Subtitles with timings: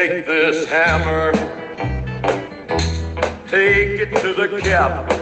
[0.00, 1.30] Take this hammer,
[3.48, 5.12] take it to the cap.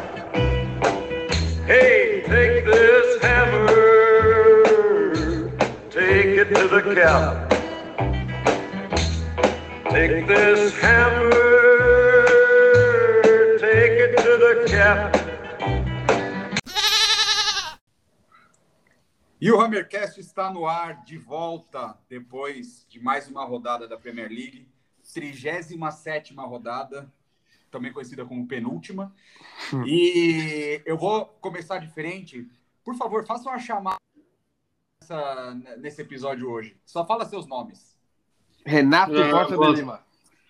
[1.67, 3.67] Hey, take this hammer,
[5.91, 7.51] take it to the cap.
[9.91, 11.33] Take this hammer,
[13.59, 15.18] take it to the cap.
[19.49, 24.29] E o Hammercast está no ar de volta depois de mais uma rodada da Premier
[24.29, 24.69] League,
[25.15, 27.11] 37 rodada,
[27.71, 29.11] também conhecida como penúltima.
[29.87, 32.47] E eu vou começar diferente.
[32.85, 33.97] Por favor, faça uma chamada
[35.01, 36.79] nessa, nesse episódio hoje.
[36.85, 37.97] Só fala seus nomes.
[38.67, 40.05] Renato É, Porta de Lima.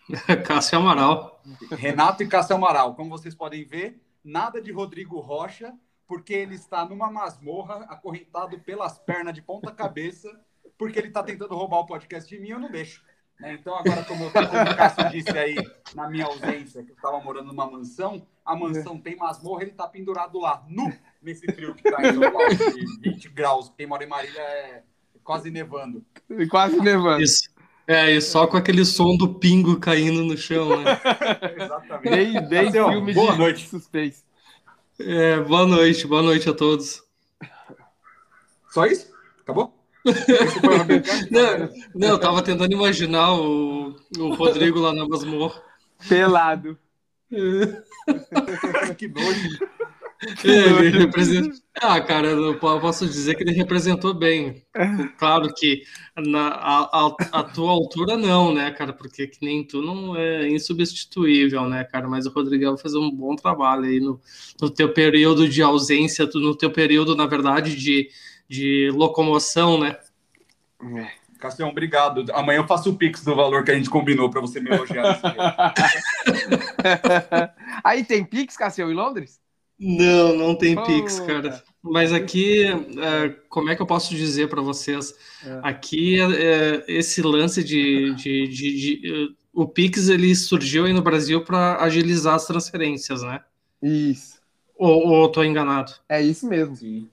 [0.44, 1.40] Cássio Amaral.
[1.70, 2.96] Renato e Cássio Amaral.
[2.96, 5.72] Como vocês podem ver, nada de Rodrigo Rocha,
[6.08, 10.28] porque ele está numa masmorra, acorrentado pelas pernas de ponta cabeça,
[10.78, 13.04] porque ele está tentando roubar o podcast de mim, eu não deixo.
[13.38, 13.52] né?
[13.52, 15.54] Então, agora, como, como o Cássio disse aí,
[15.94, 19.86] na minha ausência, que eu estava morando numa mansão, a mansão tem masmorra, ele está
[19.86, 20.90] pendurado lá, nu,
[21.22, 23.70] nesse frio que está em São Paulo, de 20 graus.
[23.76, 24.82] Quem mora em Marília é
[25.22, 26.02] quase nevando.
[26.30, 27.22] E Quase nevando.
[27.22, 27.50] Isso.
[27.86, 30.98] É, e só com aquele som do pingo caindo no chão, né?
[31.56, 32.10] Exatamente.
[32.10, 33.68] Bem, bem Cássio, filme boa de noite.
[33.68, 34.27] suspense.
[35.00, 37.04] É, boa noite, boa noite a todos.
[38.70, 39.12] Só isso?
[39.40, 39.72] Acabou?
[41.30, 45.60] Não, não, eu tava tentando imaginar o, o Rodrigo lá na masmorra.
[46.08, 46.78] Pelado.
[48.96, 49.58] que nojo.
[50.44, 51.56] É, ele representa...
[51.80, 54.64] Ah, cara, eu po- posso dizer que ele representou bem.
[55.16, 55.82] Claro que
[56.16, 58.92] na a, a- a tua altura não, né, cara?
[58.92, 62.08] Porque que nem tu não é insubstituível, né, cara?
[62.08, 64.20] Mas o Rodrigão fez um bom trabalho aí no,
[64.60, 68.10] no teu período de ausência, tu- no teu período, na verdade, de,
[68.48, 69.96] de locomoção, né?
[71.38, 72.24] Cassião, obrigado.
[72.32, 75.20] Amanhã eu faço o pix do valor que a gente combinou para você me elogiar.
[77.84, 79.40] Aí tem Pix, Cassião, em Londres?
[79.78, 80.86] Não, não tem Puta.
[80.88, 81.62] Pix, cara.
[81.82, 85.14] Mas aqui, é, como é que eu posso dizer para vocês?
[85.44, 85.60] É.
[85.62, 91.02] Aqui, é, esse lance de, de, de- de, eh, o Pix ele surgiu aí no
[91.02, 93.40] Brasil para agilizar as transferências, né?
[93.82, 94.38] Isso.
[94.76, 95.92] Ou, ou eu tô enganado?
[96.08, 96.76] É isso mesmo.
[96.76, 97.08] Sim.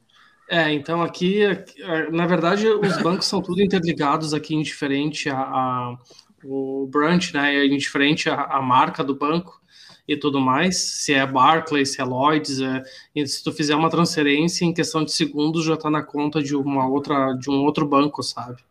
[0.50, 5.98] É, então aqui, aqui, na verdade, os bancos são tudo interligados aqui, indiferente a, a-
[6.44, 7.56] o branch, né?
[7.56, 9.60] É indiferente a, a marca do banco
[10.08, 10.78] e tudo mais.
[10.78, 12.84] Se é Barclays, se é Lloyds, é,
[13.16, 16.56] e se tu fizer uma transferência em questão de segundos já tá na conta de
[16.56, 18.62] uma outra, de um outro banco, sabe?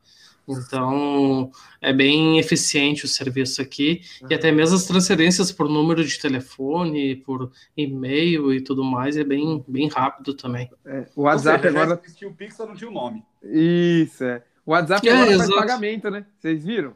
[0.46, 1.50] Então
[1.80, 7.16] é bem eficiente o serviço aqui e até mesmo as transferências por número de telefone,
[7.16, 10.68] por e-mail e tudo mais é bem, bem rápido também.
[10.84, 12.00] É, O WhatsApp seja, já agora.
[12.04, 13.22] existia o pix, só não tinha o nome.
[13.42, 14.42] Isso, é.
[14.66, 15.54] O WhatsApp É, agora faz exato.
[15.58, 16.26] pagamento, né?
[16.38, 16.94] Vocês viram?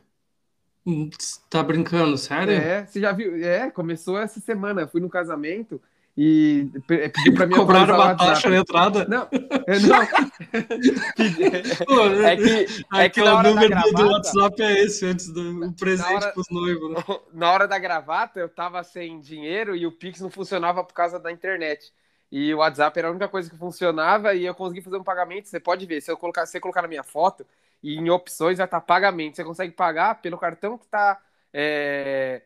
[1.51, 2.53] Tá brincando, sério?
[2.55, 3.45] É, você já viu?
[3.45, 4.83] É, começou essa semana.
[4.83, 5.81] Eu fui no casamento
[6.17, 9.07] e pe- pediu pra mim Cobraram uma taxa na entrada?
[9.09, 9.29] Não,
[9.67, 9.99] é, não.
[12.25, 15.33] É que, é que o hora da número do- do gravata, WhatsApp é esse, antes
[15.33, 16.97] do o presente hora- pros noivos, né?
[17.33, 21.19] na hora da gravata, eu tava sem dinheiro e o Pix não funcionava por causa
[21.19, 21.93] da internet.
[22.31, 25.49] E o WhatsApp era a única coisa que funcionava e eu consegui fazer um pagamento.
[25.49, 27.47] Você pode ver, se eu colocar, se você colocar na minha foto
[27.83, 29.37] e em opções vai estar pagamento.
[29.37, 31.21] Você consegue pagar pelo cartão que tá.
[31.53, 32.43] é,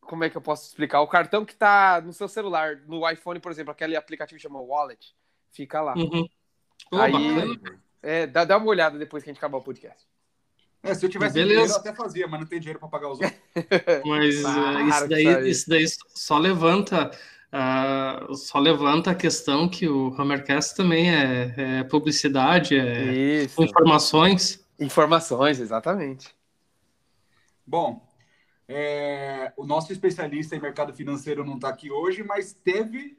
[0.00, 1.00] Como é que eu posso explicar?
[1.00, 4.60] O cartão que tá no seu celular, no iPhone, por exemplo, aquele aplicativo que chama
[4.60, 5.14] Wallet,
[5.52, 5.94] fica lá.
[5.96, 6.28] Uhum.
[6.92, 7.80] Aí- bacana.
[8.06, 10.06] É, dá, dá uma olhada depois que a gente acabar o podcast.
[10.82, 11.52] É, se eu tivesse Beleza.
[11.54, 13.40] dinheiro, eu até fazia, mas não tem dinheiro para pagar os outros.
[14.04, 15.50] Mas Para eh, isso, daí, isso aí.
[15.50, 15.84] isso daí
[16.14, 17.10] só levanta.
[17.50, 23.04] ah, só levanta a questão que o Hammercast também é, é publicidade, é
[23.44, 23.62] Isso.
[23.62, 24.62] informações.
[24.78, 26.34] Informações, exatamente.
[27.66, 28.06] Bom,
[28.68, 33.18] é, o nosso especialista em mercado financeiro não está aqui hoje, mas teve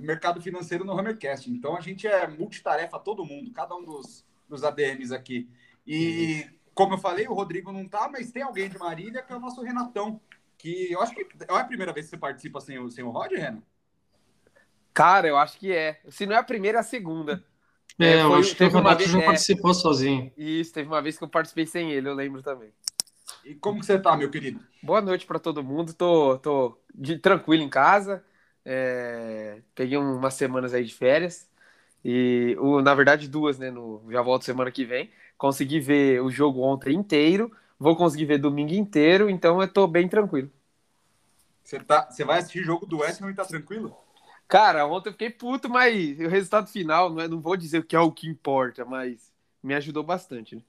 [0.00, 1.50] mercado financeiro no Hammercast.
[1.50, 5.48] Então a gente é multitarefa todo mundo, cada um dos, dos ADMs aqui.
[5.86, 9.36] E como eu falei, o Rodrigo não tá, mas tem alguém de Marília que é
[9.36, 10.20] o nosso Renatão.
[10.56, 13.10] Que eu acho que é a primeira vez que você participa sem o, sem o
[13.10, 13.62] Rod, Renan?
[14.92, 16.00] Cara, eu acho que é.
[16.08, 17.44] Se não é a primeira, é a segunda.
[17.98, 19.24] É, É, eu foi- acho que o teve uma vez- já é.
[19.26, 20.32] participou sozinho.
[20.36, 22.72] Isso, teve uma vez que eu participei sem ele, eu lembro também.
[23.44, 24.60] E como que você tá, meu querido?
[24.82, 25.92] Boa noite pra todo mundo.
[25.94, 28.24] Tô, tô de- tranquilo em casa.
[28.64, 31.48] É, peguei umas semanas aí de férias.
[32.04, 33.70] E, o, na verdade, duas, né?
[33.70, 35.10] No, já volto semana que vem.
[35.38, 37.50] Consegui ver o jogo ontem inteiro.
[37.78, 39.28] Vou conseguir ver domingo inteiro.
[39.30, 40.50] Então eu tô bem tranquilo.
[41.62, 43.96] Você, tá, você vai assistir jogo do West Ham e tá tranquilo?
[44.48, 47.96] Cara, ontem eu fiquei puto, mas o resultado final, não, é, não vou dizer que
[47.96, 49.32] é o que importa, mas
[49.62, 50.56] me ajudou bastante.
[50.56, 50.62] né?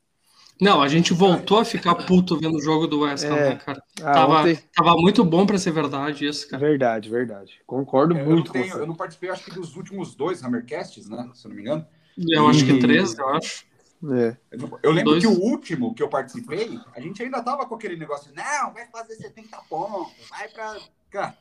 [0.61, 3.49] Não, a gente voltou a ficar puto vendo o jogo do West Ham, É.
[3.49, 3.83] né, cara?
[4.01, 6.65] Ah, tava, ontem- tava muito bom pra ser verdade isso, cara.
[6.65, 7.59] Verdade, verdade.
[7.67, 8.79] Concordo É, Eu muito não, com tenho- você.
[8.79, 11.29] eu não participei, acho que dos últimos dois Hammercasts, né?
[11.33, 11.85] Se eu não me engano.
[12.17, 13.65] Eu acho que E- três, eu acho.
[14.13, 14.37] É.
[14.83, 15.23] Eu lembro Dois.
[15.23, 18.85] que o último que eu participei, a gente ainda tava com aquele negócio, não, vai
[18.87, 20.77] fazer 70 pontos, vai pra.
[21.09, 21.35] Cara,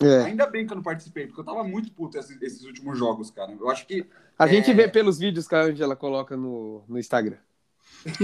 [0.00, 0.24] É.
[0.24, 3.30] ainda bem que eu não participei, porque eu tava muito puto esses, esses últimos jogos,
[3.30, 3.52] cara.
[3.52, 4.04] Eu acho que.
[4.38, 4.74] A gente É.
[4.74, 7.36] vê pelos vídeos que a Angela coloca no, no Instagram.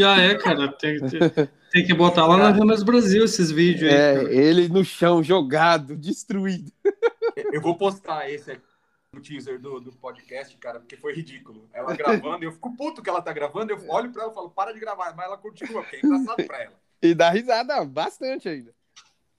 [0.04, 0.72] Ah, é, cara.
[0.72, 3.96] Tem, tem- tem que botar lá na Ramas Brasil esses vídeos aí.
[3.96, 4.32] É, cara.
[4.34, 6.70] ele no chão, jogado, destruído.
[7.52, 8.62] Eu vou postar esse aqui
[9.12, 11.68] no teaser do, do podcast, cara, porque foi ridículo.
[11.72, 14.50] Ela gravando, eu fico puto que ela tá gravando, eu olho pra ela e falo,
[14.50, 16.74] para de gravar, mas ela continua, porque é engraçado pra ela.
[17.02, 18.72] E dá risada bastante ainda.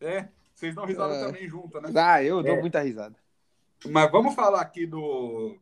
[0.01, 0.25] É,
[0.63, 1.25] vocês dão risada É.
[1.25, 1.89] também junto, né?
[1.95, 2.61] Ah, eu dou É.
[2.61, 3.15] muita risada.
[3.85, 5.57] Mas vamos falar aqui do,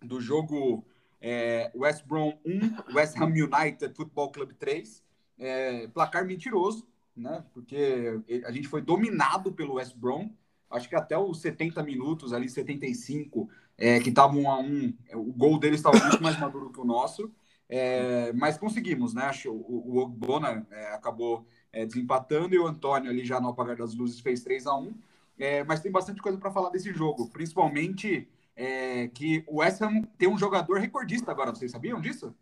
[0.00, 0.84] do jogo
[1.20, 5.02] é, West Brom 1, West Ham United Football Club 3.
[5.40, 6.86] É, placar mentiroso,
[7.16, 7.44] né?
[7.52, 10.30] Porque a gente foi dominado pelo West Brom.
[10.70, 15.32] Acho que até os 70 minutos, ali 75, é, que estavam 1 a 1 o
[15.32, 17.32] gol deles estava muito mais maduro que o nosso.
[17.68, 19.22] É, mas conseguimos, né?
[19.24, 23.76] Acho- O, o Ogbona é, acabou é, desempatando e o Antônio ali já no apagar
[23.76, 24.94] das luzes fez 3 a 1
[25.38, 28.26] é, mas tem bastante coisa para falar desse jogo, principalmente
[28.56, 32.34] é, que o West Ham tem um jogador recordista agora, vocês sabiam disso?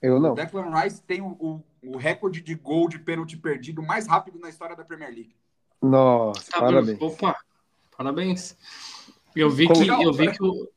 [0.00, 0.34] Eu O não.
[0.34, 4.48] Declan Rice tem o, o- o recorde de gol de pênalti perdido mais rápido na
[4.48, 5.34] história da Premier League.
[5.82, 7.00] Nossa, Tá, parabéns.
[7.00, 7.36] Opa,
[7.96, 8.56] parabéns.
[9.36, 10.68] Eu vi Como- que, eu vi que o,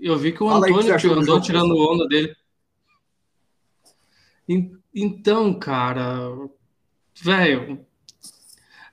[0.00, 1.94] eu vi que o Fala o que Antônio do andou jogo, tirando pessoal.
[1.94, 2.36] onda dele.
[4.48, 6.28] En- Então, cara,
[7.22, 7.84] velho,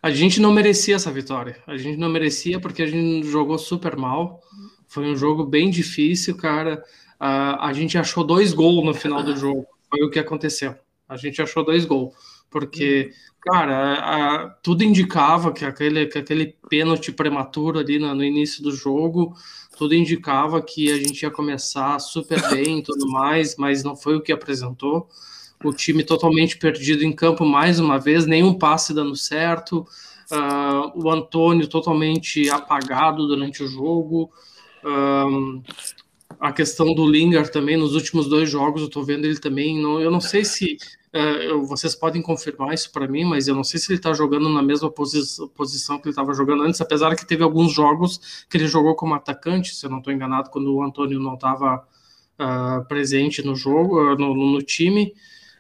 [0.02, 1.62] a gente não merecia essa vitória.
[1.66, 4.42] A gente não merecia porque a gente jogou super mal.
[4.88, 6.84] Foi um jogo bem difícil, cara.
[7.20, 9.66] A, a gente achou dois gols no final do jogo.
[9.90, 10.76] Foi o que aconteceu.
[11.10, 12.14] A gente achou dois gols.
[12.50, 18.72] Porque, cara, tudo indicava que aquele, que aquele pênalti prematuro ali no, no início do
[18.72, 19.34] jogo,
[19.78, 24.16] tudo indicava que a gente ia começar super bem e tudo mais, mas não foi
[24.16, 25.10] o que apresentou.
[25.64, 29.86] O time totalmente perdido em campo mais uma vez, nenhum passe dando certo.
[30.32, 34.30] Ah, o Antônio totalmente apagado durante o jogo.
[34.84, 35.62] Ahn,
[36.40, 39.82] a questão do Lingard também, nos últimos dois jogos, eu tô vendo ele também.
[39.82, 40.78] Não, eu não sei se
[41.14, 44.48] eu- vocês podem confirmar isso para mim, mas eu não sei se ele tá jogando
[44.50, 48.58] na mesma posi- posição que ele estava jogando antes, apesar que teve alguns jogos que
[48.58, 51.84] ele jogou como atacante, se eu não estou enganado, quando o Antônio não estava
[52.88, 55.14] presente no jogo, ah, no- no time.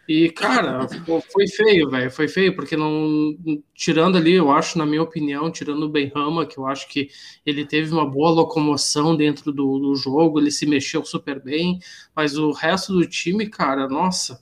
[0.07, 0.87] E, cara,
[1.33, 2.09] foi feio, velho.
[2.09, 3.35] Foi feio, porque não.
[3.73, 7.09] Tirando ali, eu acho, na minha opinião, tirando o Benrama, que eu acho que
[7.45, 11.79] ele teve uma boa locomoção dentro do, do jogo, ele se mexeu super bem,
[12.15, 14.39] mas o resto do time, cara, nossa,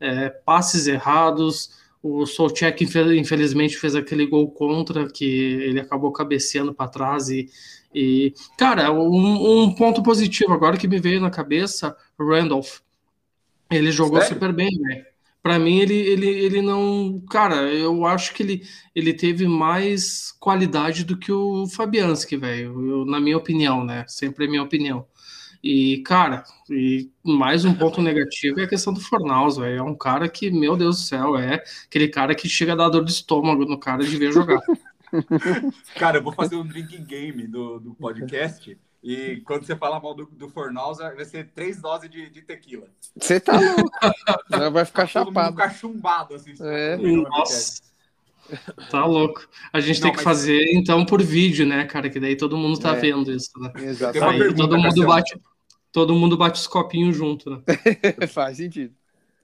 [0.00, 1.70] é, passes errados.
[2.02, 7.48] O Solchek, infe- infelizmente, fez aquele gol contra que ele acabou cabeceando para trás e.
[7.96, 12.80] E, cara, um, um ponto positivo agora que me veio na cabeça, Randolph.
[13.76, 14.34] Ele jogou Sério?
[14.34, 15.04] super bem, velho.
[15.42, 17.22] Pra mim, ele, ele, ele não.
[17.30, 18.62] Cara, eu acho que ele,
[18.94, 23.04] ele teve mais qualidade do que o Fabianski, velho.
[23.04, 24.04] Na minha opinião, né?
[24.08, 25.06] Sempre é minha opinião.
[25.62, 29.78] E, cara, e mais um ponto negativo é a questão do Fornaus, velho.
[29.78, 32.90] É um cara que, meu Deus do céu, é aquele cara que chega a dar
[32.90, 34.60] dor de estômago no cara de ver jogar.
[35.94, 38.76] Cara, eu vou fazer um drinking game do, do podcast.
[39.06, 42.86] E quando você falar mal do, do Fornals, vai ser três doses de, de tequila.
[43.14, 43.90] Você tá louco.
[44.50, 45.56] Já vai ficar Todo mundo chapado.
[45.56, 46.54] cachumbado assim.
[46.60, 46.96] É.
[46.96, 47.82] no podcast.
[47.82, 47.94] Nossa.
[48.90, 49.46] Tá louco.
[49.72, 52.08] A gente Não, tem que mas- fazer, então, por vídeo, né, cara?
[52.08, 53.00] Que daí todo mundo tá É.
[53.00, 53.70] vendo isso, né?
[53.76, 54.38] Exatamente.
[54.38, 55.08] Pergunta, todo mundo Cassiano.
[55.08, 55.40] bate,
[55.92, 57.62] todo mundo bate os copinhos junto, né?
[58.28, 58.94] Faz sentido.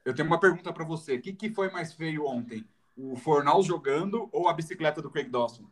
[0.07, 1.17] Eu tenho uma pergunta pra você.
[1.17, 2.64] O que, que foi mais feio ontem?
[2.97, 5.64] O Fornals jogando ou a bicicleta do Craig Dawson?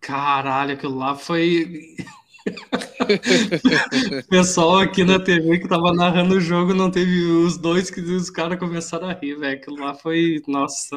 [0.00, 1.96] Caralho, aquilo lá foi.
[2.46, 8.00] O pessoal aqui na TV que tava narrando o jogo não teve os dois que
[8.00, 9.56] os caras começaram a rir, velho.
[9.56, 10.42] Aquilo lá foi.
[10.46, 10.96] Nossa.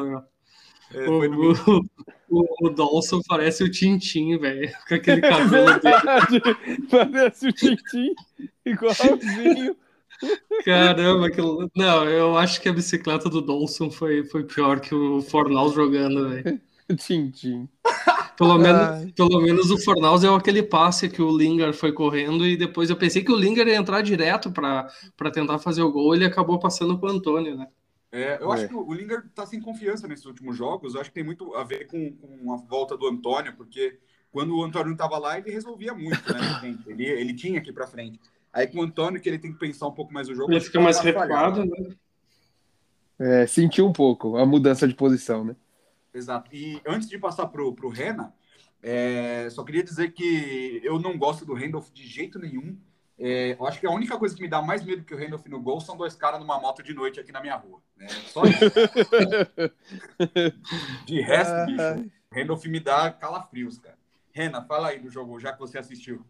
[0.92, 1.84] É, O, o,
[2.28, 4.70] o, o Dawson parece o Tintin, velho.
[4.88, 6.86] Com aquele cabelo dele.
[6.90, 8.14] Parece o Tintin.
[8.64, 9.76] Igualzinho.
[10.64, 11.70] Caramba, aquilo.
[11.74, 16.28] Não, eu acho que a bicicleta do Dawson foi, foi pior que o Fornals jogando,
[16.28, 16.60] velho.
[16.96, 17.68] Tintin.
[18.36, 22.56] Pelo menos, pelo menos o Fornals é aquele passe que o Lingard foi correndo e
[22.56, 24.90] depois eu pensei que o Lingard ia entrar direto para
[25.32, 27.66] tentar fazer o gol, ele acabou passando pro Antônio, né?
[28.10, 28.54] É, eu É.
[28.56, 30.94] acho que o Lingard tá sem confiança nesses últimos jogos.
[30.94, 33.98] Eu acho que tem muito a ver com, com a volta do Antônio, porque
[34.32, 36.76] quando o Antônio não tava lá, ele resolvia muito, né?
[36.86, 38.18] Ele, ele tinha que ir pra frente.
[38.52, 40.50] Aí com o Antônio, que ele tem que pensar um pouco mais o jogo.
[40.50, 41.76] Ele fica que mais recuado, né?
[43.18, 45.54] É, senti um pouco a mudança de posição, né?
[46.12, 46.54] Exato.
[46.54, 48.34] E antes de passar pro, pro Rena,
[48.82, 52.78] é, só queria dizer que eu não gosto do Randolph de jeito nenhum.
[53.18, 55.46] É, eu acho que a única coisa que me dá mais medo que o Randolph
[55.46, 57.80] no gol são dois caras numa moto de noite aqui na minha rua.
[57.96, 58.08] Né?
[58.08, 58.64] Só isso.
[61.04, 63.98] de resto, bicho, Randolph me dá calafrios, cara.
[64.32, 66.24] Rena, fala aí do jogo, já que você assistiu.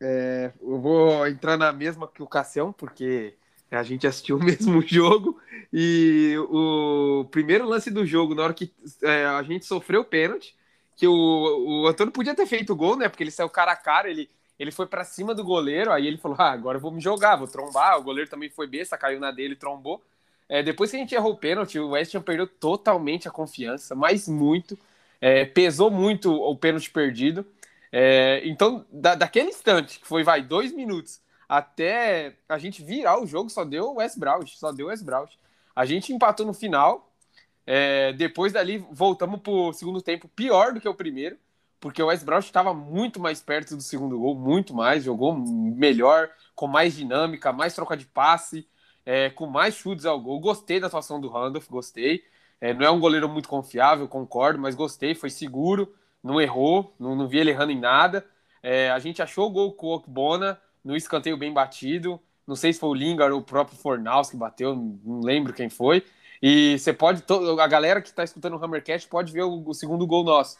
[0.00, 3.38] É, eu vou entrar na mesma que o Cassião, porque
[3.70, 5.40] a gente assistiu o mesmo jogo.
[5.72, 10.54] E o primeiro lance do jogo, na hora que é, a gente sofreu o pênalti,
[10.96, 13.08] que o, o Antônio podia ter feito o gol, né?
[13.08, 16.18] Porque ele saiu cara a cara, ele, ele foi para cima do goleiro, aí ele
[16.18, 17.98] falou: ah, agora eu vou me jogar, vou trombar.
[17.98, 20.02] O goleiro também foi besta, caiu na dele, trombou.
[20.48, 23.94] É, depois que a gente errou o pênalti, o West Ham perdeu totalmente a confiança,
[23.94, 24.78] mas muito.
[25.20, 27.44] É, pesou muito o pênalti perdido.
[27.92, 33.26] É, então, da, daquele instante, que foi, vai, dois minutos, até a gente virar o
[33.26, 35.04] jogo, só deu o West Browns, só deu o West.
[35.74, 37.12] A gente empatou no final,
[37.66, 41.36] é, depois dali voltamos pro segundo tempo pior do que o primeiro,
[41.80, 46.30] porque o West Browns estava muito mais perto do segundo gol, muito mais, jogou melhor,
[46.54, 48.66] com mais dinâmica, mais troca de passe,
[49.04, 50.40] é, com mais chutes ao gol.
[50.40, 52.24] Gostei da atuação do Randolph, gostei.
[52.60, 57.14] É, não é um goleiro muito confiável, concordo, mas gostei, foi seguro, não errou, não,
[57.14, 58.26] não vi ele errando em nada.
[58.62, 62.20] É, a gente achou o gol com o Okbona no escanteio bem batido.
[62.46, 65.68] Não sei se foi o Lingard ou o próprio Fornaus que bateu, não lembro quem
[65.68, 66.04] foi.
[66.40, 67.24] E você pode,
[67.60, 70.56] a galera que está escutando o Hammercast pode ver o, o, segundo gol nosso.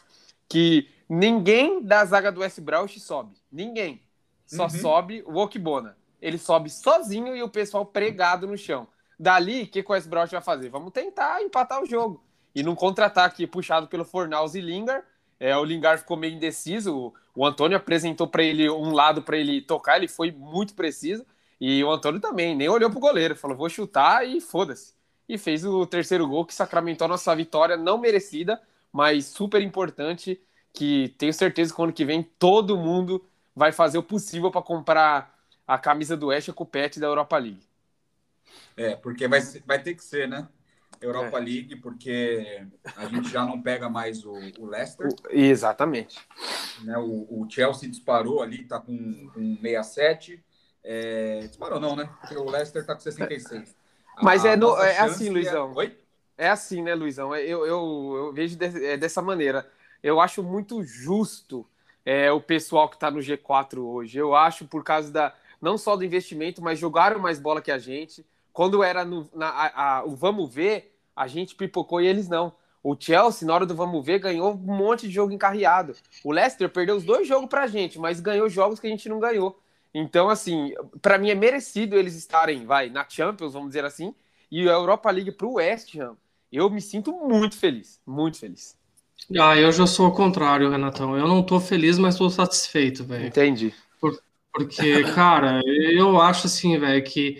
[0.49, 3.35] Que ninguém da zaga do West Brauch sobe.
[3.49, 4.01] Ninguém.
[4.45, 4.69] Só uhum.
[4.69, 5.95] sobe o Okbona.
[6.21, 8.85] Ele sobe sozinho e o pessoal pregado no chão.
[9.17, 10.69] Dali, o que, que o West Brauch vai fazer?
[10.69, 12.21] Vamos tentar empatar o jogo.
[12.53, 15.05] E num contra-ataque puxado pelo Fornaus e Lingard,
[15.39, 17.13] é, o Lingard ficou meio indeciso.
[17.35, 21.25] O, Antônio apresentou para ele um lado para ele tocar, ele foi muito preciso.
[21.59, 24.93] E o Antônio também, nem olhou pro goleiro, falou: vou chutar e foda-se.
[25.27, 30.39] E fez o terceiro gol que sacramentou a nossa vitória, não merecida, mas super importante.
[30.73, 33.25] Que tenho certeza que ano que vem todo mundo
[33.55, 35.35] vai fazer o possível para comprar
[35.67, 37.63] a camisa do Oeste com o pet da Europa League.
[38.75, 40.47] É, porque vai, vai ter que ser, né?
[41.01, 41.41] Europa é.
[41.41, 45.07] League, porque a gente já não pega mais o, o Leicester.
[45.07, 46.19] O, exatamente.
[46.83, 50.43] Né, o, o, Chelsea disparou ali, tá com, com 67.
[50.83, 52.09] É, disparou não, né?
[52.21, 53.75] Porque o Leicester tá com 66.
[54.21, 55.71] Mas a, é, no, é assim, é- Luizão.
[55.71, 55.75] É...
[55.75, 55.97] Oi?
[56.37, 57.35] É assim, né, Luizão?
[57.35, 59.67] Eu, eu, eu vejo de, é dessa maneira.
[60.03, 61.65] Eu acho muito justo
[62.05, 64.17] é, o pessoal que está no G4 hoje.
[64.17, 67.79] Eu acho por causa da não só do investimento, mas jogaram mais bola que a
[67.79, 68.25] gente.
[68.57, 72.51] Quando era no, na, a, a, o vamos ver, a gente pipocou e eles não.
[72.83, 75.93] O Chelsea, na hora do vamos ver, ganhou um monte de jogo encarreado.
[76.23, 79.19] O Leicester perdeu os dois jogos pra gente, mas ganhou jogos que a gente não
[79.19, 79.61] ganhou.
[79.93, 80.73] Então, assim,
[81.03, 84.11] para mim é merecido eles estarem, vai, na Champions, vamos dizer assim,
[84.49, 86.17] e a Europa League pro West Ham.
[86.51, 88.75] Eu me sinto muito feliz, muito feliz.
[89.39, 91.15] Ah, eu já sou o contrário, Renatão.
[91.15, 93.27] Eu não tô feliz, mas tô satisfeito, velho.
[93.27, 93.71] Entendi.
[94.01, 94.19] Por,
[94.51, 97.39] porque, cara, eu acho assim, velho, que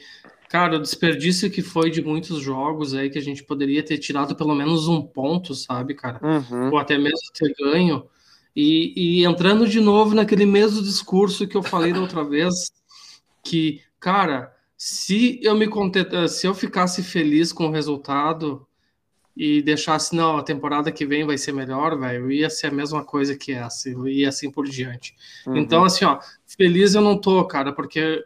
[0.49, 4.35] Cara, o desperdício que foi de muitos jogos aí que a gente poderia ter tirado
[4.35, 6.19] pelo menos um ponto, sabe, cara?
[6.23, 6.71] Uhum.
[6.71, 8.05] Ou até mesmo ter ganho.
[8.55, 12.71] E, e, entrando de novo naquele mesmo discurso que eu falei da outra vez,
[13.43, 18.65] que, cara, se eu me contenta, se eu ficasse feliz com o resultado
[19.35, 23.03] e deixasse, não, a temporada que vem vai ser melhor, velho, ia ser a mesma
[23.03, 25.13] coisa que essa, e assim por diante.
[25.45, 25.57] Uhum.
[25.57, 28.23] Então, assim, ó, feliz eu não tô, cara, porque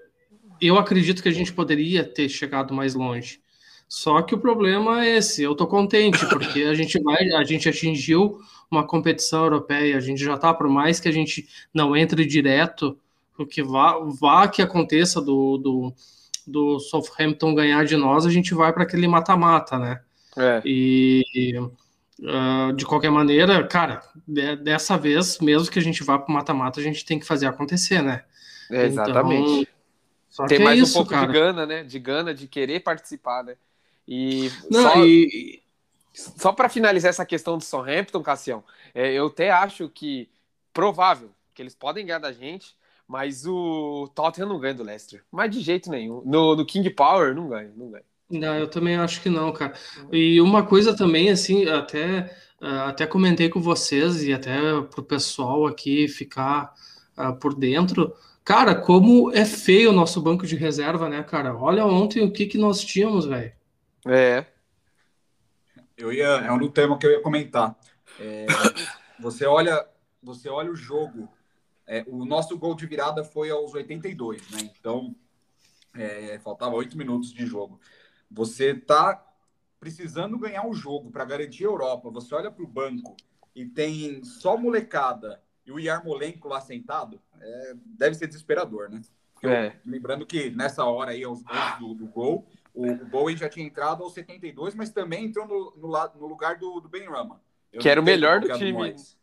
[0.62, 3.40] eu acredito que a gente poderia ter chegado mais longe.
[3.88, 7.68] Só que o problema é esse, eu tô contente, porque a gente vai, a gente
[7.68, 8.40] atingiu
[8.70, 12.98] uma competição europeia, a gente já tá, por mais que a gente não entre direto,
[13.38, 15.94] o que vá, vá que aconteça do, do,
[16.48, 20.00] do Southampton ganhar de nós, a gente vai para aquele mata-mata, né?
[20.38, 20.62] É.
[20.64, 21.24] E
[22.22, 26.80] uh, de qualquer maneira, cara, de, dessa vez, mesmo que a gente vá para mata-mata,
[26.80, 28.24] a gente tem que fazer acontecer, né?
[28.70, 29.52] É, exatamente.
[29.52, 29.81] Então,
[30.32, 31.28] só Tem mais é isso, um pouco cara.
[31.28, 31.84] de gana, né?
[31.84, 33.56] De gana, de querer participar, né?
[34.08, 35.62] E Não, só, e...
[36.14, 38.64] só para finalizar essa questão do Southampton, Cassião,
[38.96, 40.30] é, eu até acho que
[40.74, 42.74] provável que eles podem ganhar da gente,
[43.06, 45.22] mas o Tottenham não ganha do Leicester.
[45.30, 46.22] Mas de jeito nenhum.
[46.26, 48.06] No, no King Power, não ganha, não ganha.
[48.30, 49.74] Não, eu também acho que não, cara.
[50.14, 56.08] E uma coisa também, assim, até, até comentei com vocês e até pro pessoal aqui
[56.08, 56.74] ficar
[57.18, 58.16] uh, por dentro.
[58.44, 61.56] Cara, como é feio o nosso banco de reserva, né, cara?
[61.56, 63.54] Olha ontem o que, que nós tínhamos, velho.
[64.06, 64.46] É.
[65.96, 67.78] Eu ia, é um tema que eu ia comentar.
[68.20, 68.48] É,
[69.20, 69.88] você olha,
[70.22, 71.30] você olha o jogo.
[71.86, 74.72] É, o nosso gol de virada foi aos 82, né?
[74.80, 75.16] Então,
[75.94, 77.80] é, faltava oito minutos de jogo.
[78.30, 79.24] Você tá
[79.80, 83.16] precisando ganhar um jogo para garantir a Europa, você olha para o banco
[83.56, 89.02] e tem só molecada e o Yarmolenko lá sentado, é, deve ser desesperador, né?
[89.42, 89.80] Eu, É.
[89.86, 93.66] Lembrando que nessa hora aí, aos antes do, do gol, o, o Bowen já tinha
[93.66, 97.42] entrado aos 72, mas também entrou no, no, no lugar do, do Ben Rama.
[97.72, 98.74] Eu Que era o melhor do é a time.
[98.74, 99.18] Moyes.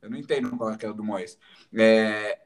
[0.00, 1.38] Eu não entendo qual é a do Moyes.
[1.74, 2.38] É,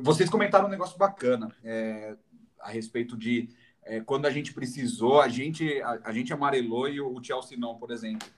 [0.00, 2.16] vocês comentaram um negócio bacana é,
[2.60, 3.48] a respeito de
[3.82, 7.56] é, quando a gente precisou, a gente, a, a gente amarelou e o, o Chelsea
[7.56, 8.28] não, por exemplo.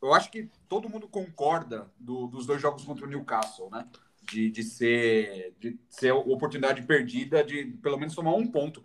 [0.00, 3.86] Eu acho que todo mundo concorda do- dos dois jogos contra o Newcastle, né?
[4.22, 8.82] De, de ser de ser oportunidade perdida de pelo menos tomar um ponto.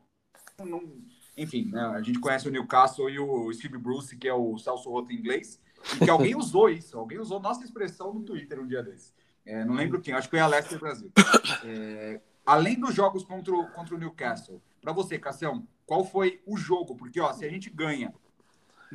[0.59, 1.01] Não-
[1.37, 1.81] enfim, né?
[1.81, 5.59] a gente conhece o Newcastle e o Steve Bruce, que é o Celso Roto inglês,
[5.95, 9.13] e que alguém usou isso, alguém usou nossa expressão no Twitter um dia desses.
[9.45, 11.11] É, não lembro quem, acho que foi a Leicester Brasil.
[11.65, 16.55] É, além dos jogos contra o, contra o Newcastle, para você, Cassião, qual foi o
[16.55, 16.95] jogo?
[16.95, 18.13] Porque ó, se a gente ganha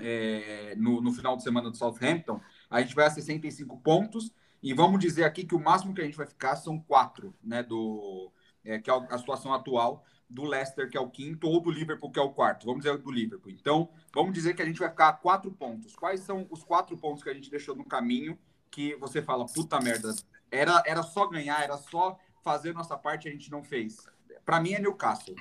[0.00, 2.40] é, no, no final de semana do Southampton,
[2.71, 6.05] a gente vai a 65 pontos e vamos dizer aqui que o máximo que a
[6.05, 7.62] gente vai ficar são quatro, né?
[7.62, 8.33] Do,
[8.64, 12.11] é, que é a situação atual do Leicester, que é o quinto, ou do Liverpool,
[12.11, 12.67] que é o quarto.
[12.67, 13.50] Vamos dizer do Liverpool.
[13.50, 15.97] Então, vamos dizer que a gente vai ficar a quatro pontos.
[15.97, 18.38] Quais são os quatro pontos que a gente deixou no caminho
[18.71, 20.14] que você fala, puta merda,
[20.50, 24.07] era, era só ganhar, era só fazer nossa parte a gente não fez?
[24.45, 25.35] Para mim é Newcastle.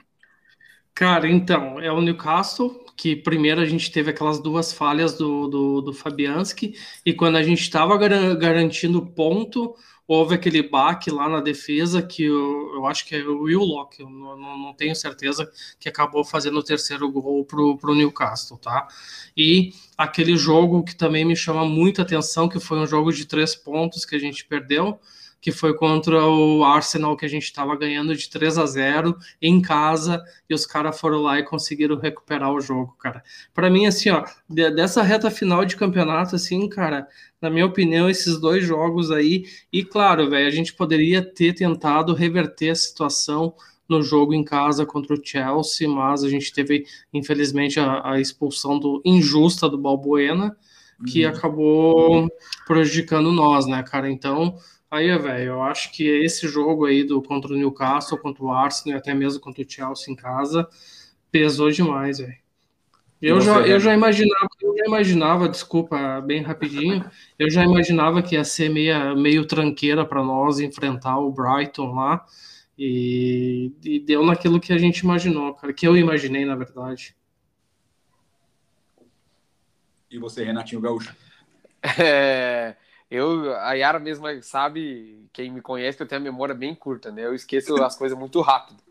[0.97, 5.79] Cara, então, é o Newcastle, que primeiro a gente teve aquelas duas falhas do, do,
[5.79, 6.73] do Fabianski,
[7.05, 7.95] e quando a gente estava
[8.35, 9.75] garantindo ponto,
[10.07, 14.09] houve aquele baque lá na defesa que eu, eu acho que é o Willock, eu
[14.09, 15.47] não, não, não tenho certeza,
[15.79, 18.87] que acabou fazendo o terceiro gol pro, pro Newcastle, tá?
[19.37, 23.55] E aquele jogo que também me chama muita atenção, que foi um jogo de três
[23.55, 24.99] pontos que a gente perdeu,
[25.39, 29.61] que foi contra o Arsenal, que a gente estava ganhando de 3 a 0 em
[29.61, 33.23] casa, e os caras foram lá e conseguiram recuperar o jogo, cara.
[33.53, 37.07] Para mim, assim, ó, de- dessa reta final de campeonato, assim, cara,
[37.41, 42.13] na minha opinião, esses dois jogos aí, e claro, velho, a gente poderia ter tentado
[42.13, 43.53] reverter a situação
[43.87, 48.77] no jogo em casa contra o Chelsea, mas a gente teve, infelizmente, a, a expulsão
[48.79, 50.57] do injusta do Balbuena,
[51.05, 51.31] que Uhum.
[51.31, 52.27] acabou
[52.65, 54.09] prejudicando nós, né, cara?
[54.09, 54.57] Então,
[54.89, 58.97] aí, velho, eu acho que esse jogo aí do contra o Newcastle, contra o Arsenal
[58.97, 60.67] e até mesmo contra o Chelsea em casa
[61.31, 62.35] pesou demais, velho.
[63.19, 67.03] Eu já, eu já imaginava, eu já imaginava, desculpa, bem rapidinho,
[67.39, 72.23] eu já imaginava que ia ser meia, meio tranqueira para nós enfrentar o Brighton lá,
[72.77, 77.15] e, e deu naquilo que a gente imaginou, cara, que eu imaginei, na verdade.
[80.11, 81.15] E você, Renatinho Gaúcho?
[81.99, 82.75] É,
[83.09, 87.11] eu, a Yara mesmo sabe, quem me conhece, que eu tenho a memória bem curta,
[87.11, 87.25] né?
[87.25, 88.81] Eu esqueço as coisas muito rápido.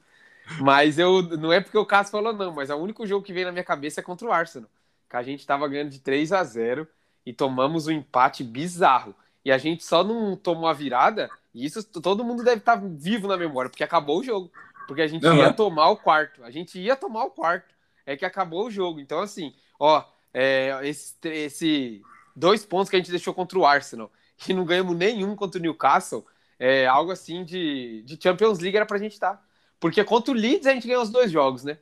[0.61, 3.45] Mas eu não é porque o Cássio falou, não, mas o único jogo que vem
[3.45, 4.71] na minha cabeça é contra o Arsenal.
[5.09, 6.87] Que a gente tava ganhando de 3 a 0
[7.25, 9.15] e tomamos um empate bizarro.
[9.45, 13.29] E a gente só não tomou a virada, e isso todo mundo deve estar vivo
[13.29, 14.51] na memória, porque acabou o jogo.
[14.87, 16.43] Porque a gente ia tomar o quarto.
[16.45, 17.75] A gente ia tomar o quarto.
[18.05, 19.01] É que acabou o jogo.
[19.01, 22.03] Então, assim, ó, é, esse, esse
[22.37, 24.13] dois pontos que a gente deixou contra o Arsenal
[24.47, 26.25] e não ganhamos nenhum contra o Newcastle,
[26.59, 29.45] é algo assim de, de Champions League era pra gente estar.
[29.81, 31.79] Porque contra o Leeds a gente ganhou os dois jogos, né?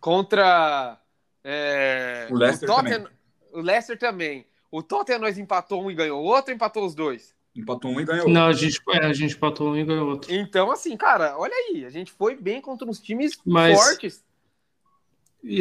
[0.00, 1.00] Contra
[1.44, 3.08] é, O Leicester Tottenham,
[3.52, 4.46] o Leicester também.
[4.70, 7.34] O Tottenham nós empatou um e ganhou o outro, empatou os dois.
[7.54, 8.28] Empatou um e ganhou.
[8.28, 10.32] Não, a gente, é, a gente empatou um e ganhou outro.
[10.32, 14.24] Então, assim, cara, olha aí, a gente foi bem contra uns times Mas- fortes.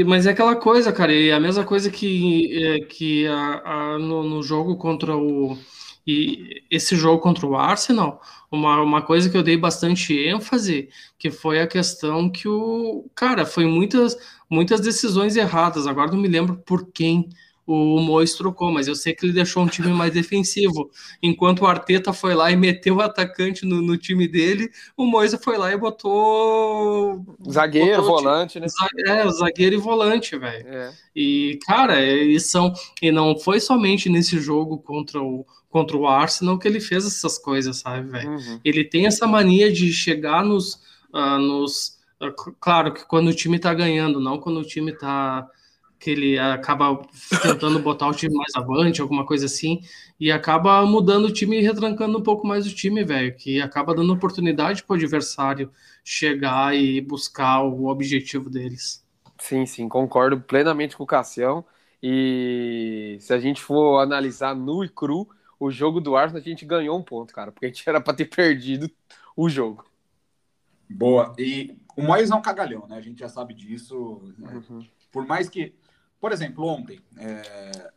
[0.06, 4.24] Mas é aquela coisa, cara, e a mesma coisa que, é, que a, a- no,
[4.24, 5.58] no jogo contra o.
[6.06, 11.30] E esse jogo contra o Arsenal, uma, uma coisa que eu dei bastante ênfase, que
[11.32, 13.10] foi a questão que o.
[13.16, 14.16] Cara, foi muitas,
[14.50, 15.88] muitas decisões erradas.
[15.88, 17.30] Agora não me lembro por quem
[17.66, 20.90] o Mois trocou, mas eu sei que ele deixou um time mais defensivo.
[21.22, 25.38] Enquanto o Arteta foi lá e meteu o atacante no, no time dele, o Moisa
[25.38, 27.24] foi lá e botou.
[27.50, 28.68] Zagueiro, botou volante, né?
[29.08, 30.68] é, zagueiro e volante, velho.
[30.68, 30.94] É.
[31.16, 32.74] E, cara, eles são.
[33.02, 37.38] E não foi somente nesse jogo contra o, contra o Arsenal que ele fez essas
[37.38, 38.32] coisas, sabe, velho?
[38.32, 38.60] Uhum.
[38.66, 40.82] Ele tem essa mania de chegar nos.
[41.14, 45.48] ah, nos ah, claro que quando o time tá ganhando, não quando o time tá.
[46.02, 47.00] Que ele acaba
[47.44, 49.82] tentando botar o time mais avante, alguma coisa assim,
[50.20, 53.94] e acaba mudando o time e retrancando um pouco mais o time, velho, que acaba
[53.94, 55.72] dando oportunidade pro adversário
[56.04, 59.06] chegar e buscar o objetivo deles.
[59.38, 61.64] Sim, sim, concordo plenamente com o Cassião.
[62.02, 66.66] E se a gente for analisar nu e cru, o jogo do Arsenal a gente
[66.66, 68.90] ganhou um ponto, cara, porque a gente era para ter perdido
[69.38, 69.86] o jogo.
[70.90, 71.36] Boa.
[71.38, 72.98] E o Moyes é um cagalhão, né?
[72.98, 74.34] A gente já sabe disso.
[74.40, 74.64] né?
[74.68, 74.84] Uhum.
[75.12, 75.74] Por mais que,
[76.22, 77.92] por exemplo, ontem, é,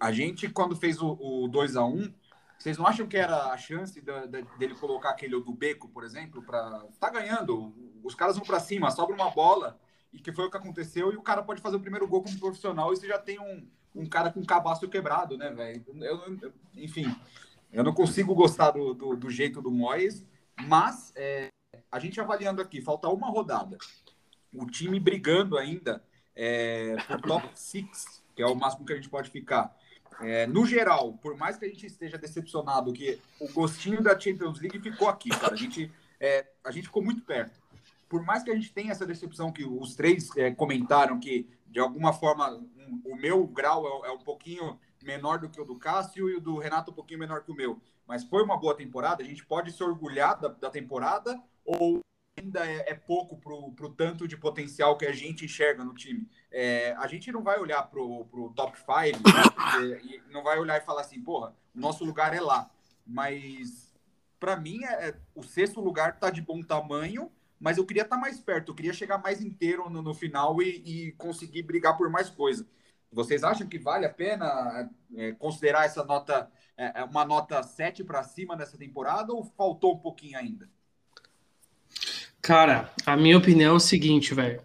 [0.00, 2.12] a gente, quando fez o, o 2 a 1
[2.58, 6.02] vocês não acham que era a chance da, da, dele colocar aquele do Beco, por
[6.02, 9.78] exemplo, para tá ganhando, os caras vão para cima, sobra uma bola
[10.12, 12.38] e que foi o que aconteceu e o cara pode fazer o primeiro gol como
[12.38, 15.84] profissional e você já tem um, um cara com cabaço quebrado, né, velho?
[16.74, 17.14] Enfim,
[17.70, 20.24] eu não consigo gostar do, do, do jeito do Moyes,
[20.66, 21.48] mas é,
[21.92, 23.76] a gente avaliando aqui, falta uma rodada,
[24.52, 26.02] o time brigando ainda
[26.36, 29.74] é, top 6, que é o máximo que a gente pode ficar.
[30.20, 34.60] É, no geral, por mais que a gente esteja decepcionado que o gostinho da Champions
[34.60, 35.54] League ficou aqui, cara.
[35.54, 37.60] A gente, é, a gente ficou muito perto.
[38.08, 41.80] Por mais que a gente tenha essa decepção que os três é, comentaram que, de
[41.80, 45.76] alguma forma, um, o meu grau é, é, um pouquinho menor do que o do
[45.76, 47.80] Cássio e o do Renato um pouquinho menor que o meu.
[48.06, 49.22] Mas foi uma boa temporada.
[49.22, 52.00] A gente pode se orgulhar da, da temporada ou
[52.36, 56.28] ainda é, é pouco para o tanto de potencial que a gente enxerga no time.
[56.50, 58.88] É, a gente não vai olhar para o top 5
[59.22, 62.70] né, não vai olhar e falar assim, porra, o nosso lugar é lá.
[63.06, 63.94] Mas
[64.38, 68.16] para mim, é, é, o sexto lugar está de bom tamanho, mas eu queria estar
[68.16, 71.96] tá mais perto, eu queria chegar mais inteiro no, no final e, e, conseguir brigar
[71.96, 72.66] por mais coisa.
[73.10, 78.02] Vocês acham que vale a pena é, considerar essa nota, é, é uma nota 7
[78.04, 80.68] para cima nessa temporada ou faltou um pouquinho ainda?
[82.44, 84.60] Cara, a minha opinião é o seguinte, velho.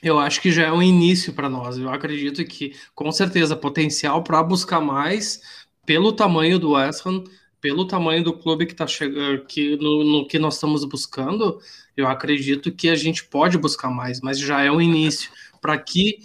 [0.00, 1.76] Eu acho que já é um início para nós.
[1.76, 5.42] Eu acredito que, com certeza, potencial para buscar mais
[5.84, 7.24] pelo tamanho do West Ham,
[7.60, 11.60] pelo tamanho do clube que está chegando, que no, no, que nós estamos buscando,
[11.96, 16.20] eu acredito que a gente pode buscar mais, mas já é um início para que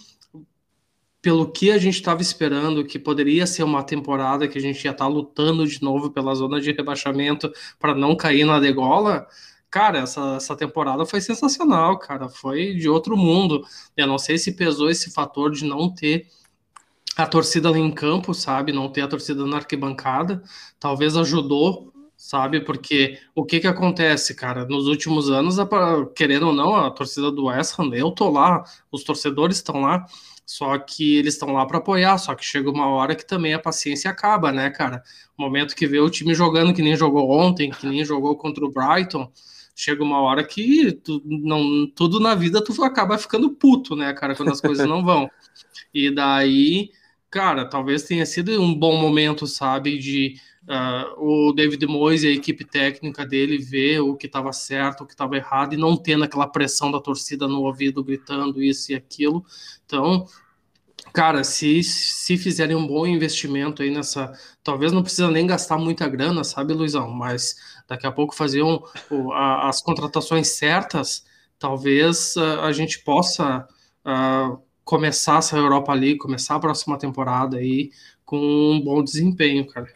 [1.20, 4.92] pelo que a gente estava esperando, que poderia ser uma temporada que a gente ia
[4.92, 9.28] estar tá lutando de novo pela zona de rebaixamento para não cair na degola,
[9.76, 12.30] cara, essa, essa temporada foi sensacional, cara.
[12.30, 13.62] Foi de outro mundo.
[13.98, 16.28] Eu não sei se pesou esse fator de não ter
[17.18, 18.72] a torcida em campo, sabe?
[18.72, 20.42] Não ter a torcida na arquibancada.
[20.80, 22.62] Talvez ajudou, sabe?
[22.62, 24.66] Porque o que que acontece, cara?
[24.66, 25.58] Nos últimos anos,
[26.16, 30.06] querendo ou não, a torcida do West Ham, eu tô lá, os torcedores estão lá.
[30.46, 33.60] Só que eles estão lá para apoiar, só que chega uma hora que também a
[33.60, 35.04] paciência acaba, né, cara?
[35.38, 38.64] O momento que vê o time jogando que nem jogou ontem, que nem jogou contra
[38.64, 39.30] o Brighton,
[39.76, 44.36] chega uma hora que tu, não, tudo na vida tu acaba ficando puto, né, cara,
[44.36, 45.30] quando as coisas não vão.
[45.94, 46.92] E daí,
[47.30, 50.36] cara, talvez tenha sido um bom momento, sabe, de
[50.70, 55.06] uh, o David Moyes e a equipe técnica dele ver o que estava certo, o
[55.06, 58.96] que estava errado e não tendo aquela pressão da torcida no ouvido gritando isso e
[58.96, 59.46] aquilo.
[59.86, 60.26] Então,
[61.14, 64.34] cara, se, se fizerem um bom investimento aí nessa.
[64.64, 67.12] Talvez não precisa nem gastar muita grana, sabe, Luizão?
[67.12, 67.56] Mas
[67.88, 68.80] daqui a pouco fazer um,
[69.34, 71.26] as contratações certas,
[71.60, 73.68] talvez a, a gente possa
[74.04, 77.92] a, começar essa Europa League, começar a próxima temporada aí
[78.24, 79.94] com um bom desempenho, cara.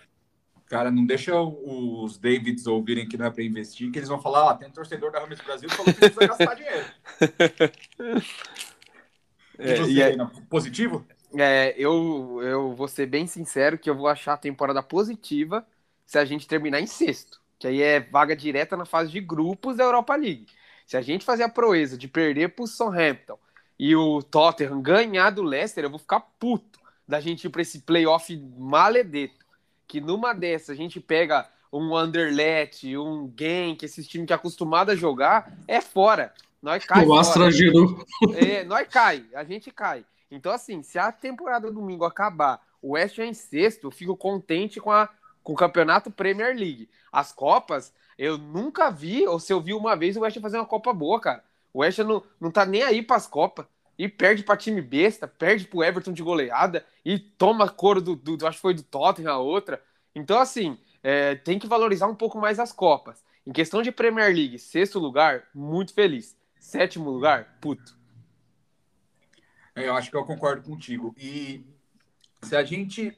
[0.67, 4.51] Cara, não deixa os Davids ouvirem que não é para investir, que eles vão falar,
[4.51, 6.85] ah, tem um torcedor da Rams Brasil que falou que precisa gastar dinheiro.
[9.61, 10.15] É, e você, e é,
[10.49, 11.05] positivo?
[11.37, 15.67] É, eu, eu vou ser bem sincero que eu vou achar a temporada positiva
[16.05, 19.75] se a gente terminar em sexto, que aí é vaga direta na fase de grupos
[19.75, 20.47] da Europa League.
[20.87, 23.37] Se a gente fazer a proeza de perder pro Southampton
[23.77, 27.81] e o Tottenham ganhar do Leicester, eu vou ficar puto da gente ir para esse
[27.81, 29.45] playoff maledeto.
[29.87, 34.89] Que numa dessas a gente pega um Anderlecht, um Genk, esses times que é acostumado
[34.89, 36.33] a jogar, é fora.
[36.61, 37.05] Nós cai.
[37.05, 38.03] O Astra girou.
[38.35, 40.05] É, nós cai, a gente cai.
[40.31, 44.79] Então, assim, se a temporada domingo acabar, o West é em sexto, eu fico contente
[44.79, 45.09] com, a,
[45.49, 46.87] com o campeonato Premier League.
[47.11, 50.65] As Copas, eu nunca vi, ou se eu vi uma vez, o West fazer uma
[50.65, 51.43] Copa boa, cara.
[51.73, 53.65] O West não, não tá nem aí pras Copas.
[53.97, 58.37] E perde pra time besta, perde pro Everton de goleada e toma couro do, do,
[58.37, 59.83] do acho que foi do Tottenham a outra.
[60.13, 63.25] Então, assim, é, tem que valorizar um pouco mais as Copas.
[63.43, 66.37] Em questão de Premier League, sexto lugar, muito feliz.
[66.59, 67.97] Sétimo lugar, puto.
[69.75, 71.15] É, eu acho que eu concordo contigo.
[71.17, 71.65] E
[72.43, 73.17] se a gente,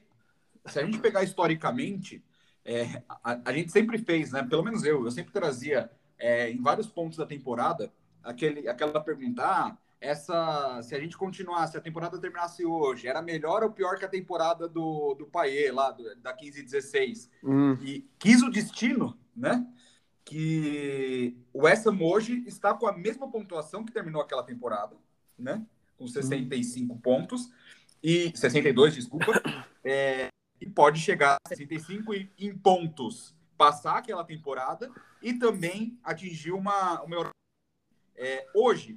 [0.66, 2.24] se a gente pegar historicamente,
[2.64, 4.42] é, a, a, gente sempre fez, né?
[4.42, 9.42] Pelo menos eu, eu sempre trazia é, em vários pontos da temporada aquele, aquela pergunta:
[9.44, 14.04] ah, essa, se a gente continuasse, a temporada terminasse hoje, era melhor ou pior que
[14.04, 17.30] a temporada do, do Paier, lá do, da 15 e 16?
[17.42, 17.74] Hum.
[17.82, 19.66] E quis o destino, né?
[20.24, 24.96] que o West Ham hoje está com a mesma pontuação que terminou aquela temporada,
[25.38, 25.64] né?
[25.98, 26.98] Com 65 uhum.
[26.98, 27.50] pontos
[28.02, 29.32] e 62, desculpa,
[29.84, 30.28] é,
[30.62, 34.88] e pode chegar a 65 em, pontos, passar aquela temporada
[35.20, 37.30] e também atingir uma, uma
[38.14, 38.96] é, hoje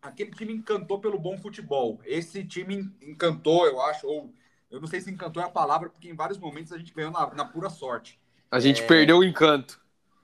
[0.00, 2.00] aquele time encantou pelo bom futebol.
[2.04, 4.32] Esse time encantou, eu acho, ou
[4.70, 7.10] eu não sei se encantou é a palavra, porque em vários momentos a gente ganhou
[7.10, 8.18] na, na pura sorte.
[8.50, 8.86] A gente é...
[8.86, 9.80] perdeu o encanto.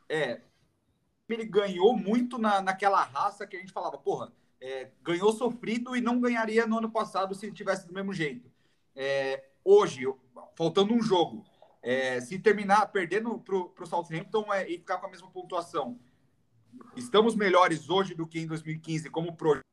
[0.08, 0.40] É.
[1.28, 6.00] Ele ganhou muito na, naquela raça que a gente falava, porra, é, ganhou sofrido e
[6.00, 8.50] não ganharia no ano passado se tivesse do mesmo jeito.
[8.96, 10.02] É, hoje,
[10.56, 11.44] faltando um jogo,
[11.82, 15.98] é, se terminar perdendo para o Southampton é, e ficar com a mesma pontuação,
[16.96, 19.64] estamos melhores hoje do que em 2015 como projeto.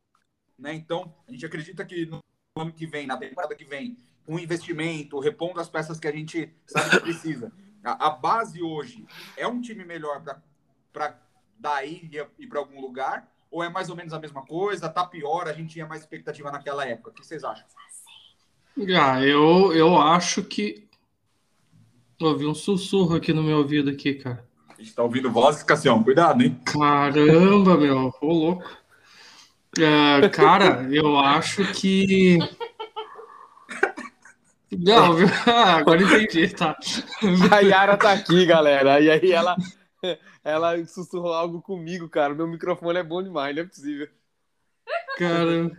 [0.58, 0.73] Né?
[0.73, 2.21] Então, a gente acredita que no
[2.58, 6.54] ano que vem, na temporada que vem, com investimento, repondo as peças que a gente
[6.65, 7.52] sabe que precisa.
[7.84, 9.06] A, a base hoje
[9.38, 10.21] é um time melhor
[10.91, 11.17] para
[11.58, 13.32] daí ir para algum lugar?
[13.50, 14.89] Ou é mais ou menos a mesma coisa?
[14.89, 15.47] Tá pior?
[15.47, 17.12] A gente tinha mais expectativa naquela época?
[17.12, 17.65] O que vocês acham?
[19.00, 20.88] Ah, eu, eu acho que.
[22.20, 24.46] Ouvi um sussurro aqui no meu ouvido aqui, cara.
[24.70, 26.04] A gente tá ouvindo vozes, Cassião.
[26.04, 26.60] Cuidado, hein?
[26.66, 28.13] Caramba, meu.
[28.22, 28.70] Ô, louco.
[29.80, 32.38] É, cara, eu acho que.
[34.72, 35.28] Não, viu?
[35.46, 36.78] Ah, agora entendi, tá.
[37.52, 39.00] A Yara tá aqui, galera.
[39.00, 39.56] E aí ela,
[40.44, 42.34] ela sussurrou algo comigo, cara.
[42.34, 44.08] Meu microfone é bom demais, não é possível.
[45.18, 45.72] Cara.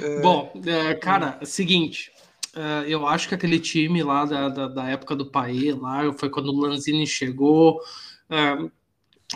[0.00, 0.20] É...
[0.20, 2.12] Bom, é, cara, seguinte.
[2.56, 6.30] É, eu acho que aquele time lá da, da, da, época do Paê, lá foi
[6.30, 7.78] quando o Lanzini chegou.
[8.30, 8.56] É,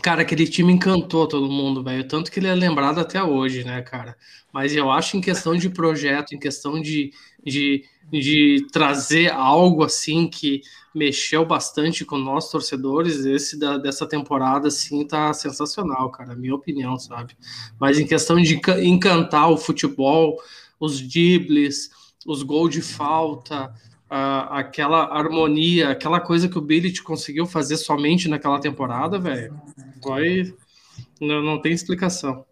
[0.02, 2.08] cara, aquele time encantou todo mundo, velho.
[2.08, 4.16] Tanto que ele é lembrado até hoje, né, cara?
[4.50, 7.12] Mas eu acho em questão de projeto, em questão de,
[7.44, 10.62] de, de trazer algo assim que
[10.94, 16.98] mexeu bastante com nós torcedores, esse da, dessa temporada assim tá sensacional, cara, minha opinião,
[16.98, 17.36] sabe?
[17.78, 20.36] Mas em questão de encantar o futebol,
[20.80, 21.90] os dribles,
[22.26, 23.66] os gols de falta,
[24.10, 29.58] uh, aquela harmonia, aquela coisa que o Billy conseguiu fazer somente naquela temporada, velho,
[30.02, 30.54] foi
[31.20, 32.44] não, não tem explicação.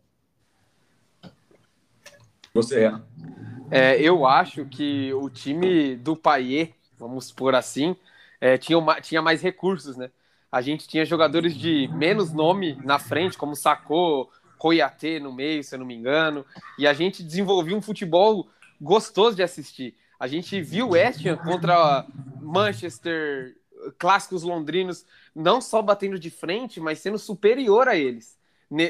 [2.52, 3.06] Você, Ana?
[3.70, 7.94] É, eu acho que o time do Paier, vamos por assim,
[8.40, 10.10] é, tinha, uma, tinha mais recursos, né?
[10.50, 15.74] A gente tinha jogadores de menos nome na frente, como Sacou, Coiatê no meio, se
[15.74, 16.44] eu não me engano,
[16.78, 18.48] e a gente desenvolvia um futebol
[18.80, 19.94] gostoso de assistir.
[20.18, 22.06] A gente viu o West Ham contra
[22.40, 23.56] Manchester,
[23.98, 28.36] clássicos londrinos, não só batendo de frente, mas sendo superior a eles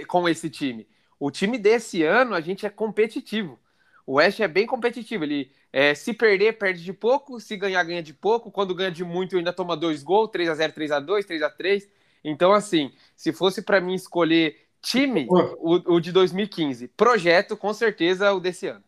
[0.06, 0.86] com esse time.
[1.20, 3.58] O time desse ano, a gente é competitivo.
[4.06, 5.24] O West é bem competitivo.
[5.24, 7.38] Ele é, se perder, perde de pouco.
[7.38, 8.50] Se ganhar, ganha de pouco.
[8.50, 11.42] Quando ganha de muito, ainda toma dois gols: 3 a 0 3 a 2 3
[11.42, 11.88] a 3
[12.24, 16.88] Então, assim, se fosse para mim escolher time, o, o, de 2015.
[16.88, 18.82] Projeto, com certeza, o desse ano.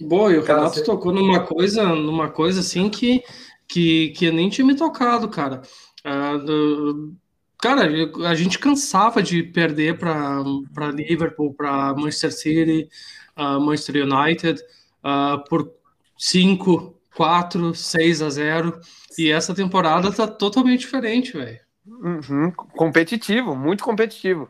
[0.00, 0.84] Boa, e o Renato você...
[0.84, 3.22] tocou numa coisa, numa coisa assim que,
[3.68, 5.62] que, que nem tinha me tocado, cara.
[6.04, 7.14] Uh, do,
[7.58, 7.88] cara,
[8.28, 12.88] a gente cansava de perder para Liverpool, para Manchester City
[13.36, 14.60] uh, Manchester United
[15.04, 15.72] uh, por
[16.18, 18.80] 5, 4, 6 a 0.
[19.18, 21.60] E essa temporada tá totalmente diferente, velho.
[21.86, 22.50] Uhum.
[22.52, 24.48] Competitivo, muito competitivo.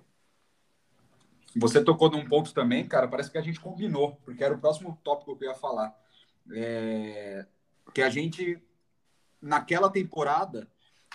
[1.57, 4.99] Você tocou num ponto também, cara, parece que a gente combinou, porque era o próximo
[5.03, 5.95] tópico que eu ia falar.
[6.53, 7.47] É...
[7.93, 8.63] Que a gente,
[9.43, 10.69] naquela temporada,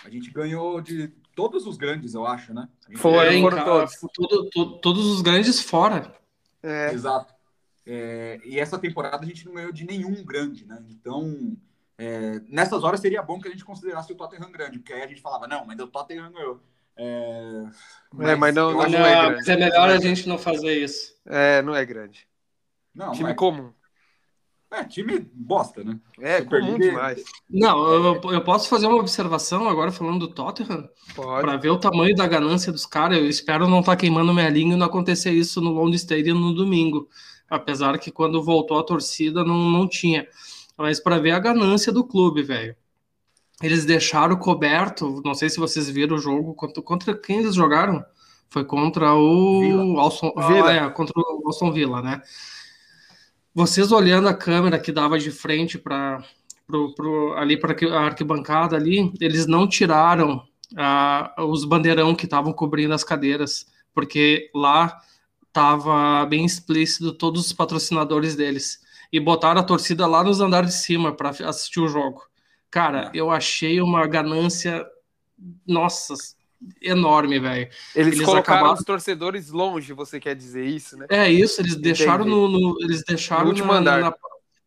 [0.04, 2.68] a gente ganhou de todos os grandes, eu acho, né?
[2.96, 3.94] Foi, foram todos.
[4.14, 6.14] Todo, todo, todos os grandes fora.
[6.62, 6.92] É.
[6.92, 7.34] Exato.
[7.86, 10.84] É, e essa temporada a gente não ganhou de nenhum grande, né?
[10.88, 11.56] Então,
[11.96, 15.06] é, nessas horas seria bom que a gente considerasse o Tottenham grande, porque aí a
[15.06, 16.60] gente falava, não, mas o Tottenham ganhou.
[16.98, 17.64] É,
[18.12, 19.36] mas, é, mas não, não, não, é grande.
[19.36, 21.14] Mas é melhor a gente não fazer isso.
[21.26, 22.26] É, não é grande.
[22.94, 23.72] Não, time comum.
[24.70, 25.98] É, time bosta, né?
[26.20, 27.22] É, Super comum demais.
[27.48, 30.88] Não, eu, eu, posso fazer uma observação agora falando do Tottenham?
[31.14, 33.18] Para ver o tamanho da ganância dos caras.
[33.18, 36.38] Eu espero não estar tá queimando minha língua e não acontecer isso no London Stadium
[36.38, 37.08] no domingo
[37.48, 40.26] apesar que quando voltou a torcida não, não tinha.
[40.76, 42.76] Mas para ver a ganância do clube, velho.
[43.62, 48.04] Eles deixaram coberto, não sei se vocês viram o jogo, contra, contra quem eles jogaram?
[48.50, 50.70] Foi contra o Alson, Villa.
[50.70, 52.20] Ah, é, contra o Alson Villa, né?
[53.54, 56.22] Vocês olhando a câmera que dava de frente para
[57.36, 60.42] ali para a arquibancada ali, eles não tiraram
[60.76, 65.00] ah, os bandeirão que estavam cobrindo as cadeiras, porque lá
[65.52, 68.80] tava bem explícito todos os patrocinadores deles
[69.12, 72.22] e botaram a torcida lá nos andares de cima para assistir o jogo.
[72.70, 74.84] Cara, eu achei uma ganância,
[75.66, 76.14] nossa,
[76.80, 77.68] enorme, velho.
[77.94, 78.74] Eles, eles colocaram acabaram...
[78.74, 81.06] os torcedores longe, você quer dizer isso, né?
[81.10, 83.80] É isso, eles deixaram no, no, eles deixaram no na.
[83.80, 84.14] Na,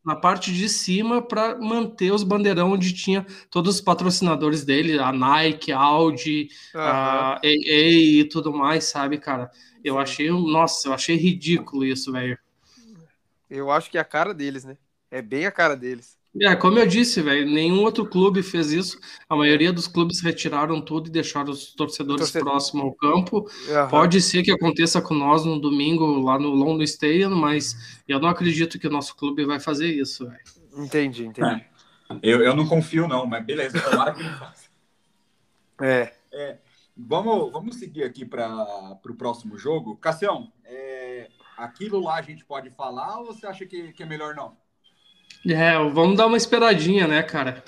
[0.04, 5.12] na parte de cima para manter os bandeirão onde tinha todos os patrocinadores dele, a
[5.12, 6.82] Nike, a Audi, uhum.
[6.82, 9.52] a AA e tudo mais, sabe, cara?
[9.84, 12.40] Eu achei, nossa, eu achei ridículo isso, velho.
[13.50, 14.78] Eu acho que é a cara deles, né?
[15.12, 16.20] É bem a cara deles.
[16.40, 19.00] É, como eu disse, velho, nenhum outro clube fez isso.
[19.28, 22.52] A maioria dos clubes retiraram tudo e deixaram os torcedores Torcedor.
[22.52, 23.50] próximos ao campo.
[23.70, 23.88] Aham.
[23.90, 28.30] Pode ser que aconteça com nós no domingo lá no London Stadium, mas eu não
[28.30, 30.40] acredito que o nosso clube vai fazer isso, velho.
[30.78, 31.66] Entendi, entendi.
[32.22, 34.70] Eu, eu não confio, não, mas beleza, tomara que ele faça.
[35.82, 36.12] É.
[36.98, 39.96] Vamos, vamos seguir aqui para o próximo jogo.
[39.96, 44.36] Cassião, é, aquilo lá a gente pode falar ou você acha que, que é melhor
[44.36, 44.58] não?
[45.48, 47.64] É, vamos dar uma esperadinha, né, cara?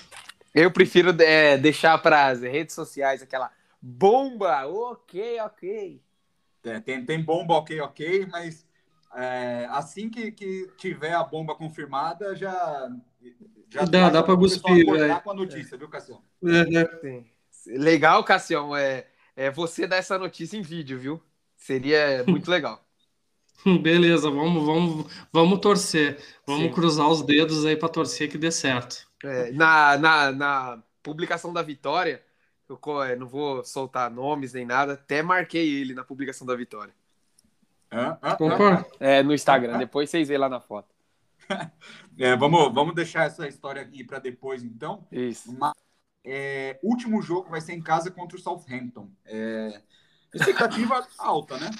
[0.53, 3.49] Eu prefiro é, deixar para as redes sociais aquela
[3.81, 4.67] bomba.
[4.67, 6.01] Ok, ok.
[6.63, 8.65] É, tem, tem bomba, ok, ok, mas
[9.15, 12.89] é, assim que, que tiver a bomba confirmada, já.
[13.69, 15.21] já Dá- dá pessoal cuspir, velho.
[15.21, 16.21] com a notícia, viu, Cassião?
[16.43, 17.23] É, é.
[17.67, 18.75] Legal, Cassião.
[18.75, 21.21] É, é você dar essa notícia em vídeo, viu?
[21.55, 22.83] Seria muito legal.
[23.81, 26.19] Beleza, vamos, vamos, vamos torcer.
[26.45, 26.71] Vamos Sim.
[26.71, 29.07] cruzar os dedos aí para torcer que dê certo.
[29.23, 32.23] É, na, na, na publicação da vitória,
[32.67, 36.93] eu é, não vou soltar nomes nem nada, até marquei ele na publicação da vitória.
[37.91, 38.17] Hã?
[38.23, 38.35] Hã?
[38.35, 38.85] Concordo.
[38.99, 40.89] É, no Instagram, depois vocês veem lá na foto.
[42.19, 45.07] É, vamos, vamos deixar essa história aqui para depois, então.
[45.11, 45.51] Isso.
[45.57, 45.73] Mas,
[46.23, 49.09] é, último jogo vai ser em casa contra o Southampton.
[49.25, 49.81] É,
[50.33, 51.71] expectativa alta, né?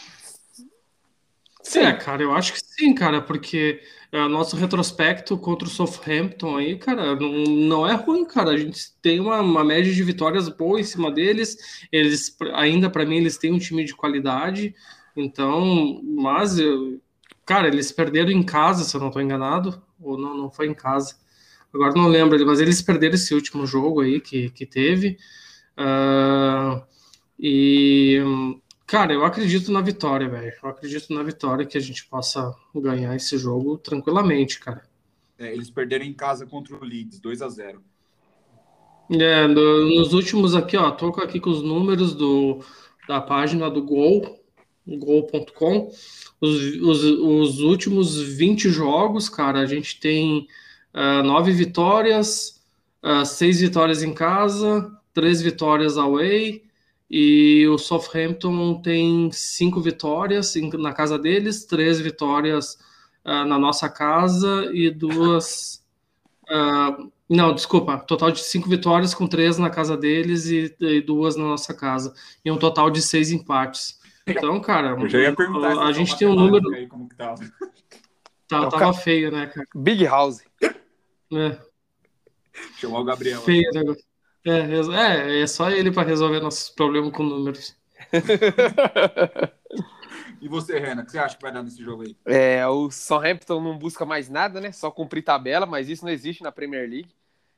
[1.76, 6.78] É, cara, eu acho que sim, cara, porque é, nosso retrospecto contra o Southampton aí,
[6.78, 8.52] cara, não, não é ruim, cara.
[8.52, 11.56] A gente tem uma, uma média de vitórias boa em cima deles.
[11.92, 14.74] Eles, ainda para mim, eles têm um time de qualidade.
[15.16, 17.00] Então, mas, eu-
[17.46, 20.74] cara, eles perderam em casa, se eu não estou enganado, ou não, não foi em
[20.74, 21.16] casa.
[21.74, 25.18] Agora não lembro, mas eles perderam esse último jogo aí que, que teve.
[25.78, 26.84] Ah,
[27.40, 28.20] e,
[28.92, 30.54] cara, eu acredito na vitória, velho.
[30.62, 34.84] Eu acredito na vitória que a gente possa ganhar esse jogo tranquilamente, cara.
[35.40, 37.82] É, eles perderam em casa contra o Leeds, 2 a 0
[39.10, 42.60] É, no- nos últimos aqui, ó, tô aqui com os números do,
[43.08, 44.38] da página do Gol,
[44.86, 45.90] gol.com.
[46.42, 50.48] Os, os, os últimos 20 jogos, cara, a gente tem
[50.94, 52.62] ah, nove vitórias,
[53.02, 56.64] ah, seis vitórias em casa, três vitórias away,
[57.14, 62.78] e o Southampton tem cinco vitórias na casa deles, três vitórias
[63.26, 65.84] ah, na nossa casa e duas.
[66.50, 66.98] ah,
[67.28, 71.44] não, desculpa, total de cinco vitórias com três na casa deles e, e duas na
[71.44, 72.14] nossa casa.
[72.46, 74.00] E um total de seis empates.
[74.26, 76.74] Então, cara, Eu já ia perguntar a, a gente tem um número.
[76.74, 77.44] aí, como que tava.
[78.48, 79.68] Tá, tava feio, né, cara?
[79.76, 80.42] Big House.
[81.34, 81.58] É,
[82.78, 83.42] Chamar o Gabriel.
[83.42, 84.11] feio o negócio.
[84.46, 87.76] É, é, é só ele para resolver nossos problemas com números.
[90.42, 92.18] E você, Renan, o que você acha que vai dar nesse jogo aí?
[92.26, 94.72] É, o Southampton não busca mais nada, né?
[94.72, 97.14] Só cumprir tabela, mas isso não existe na Premier League.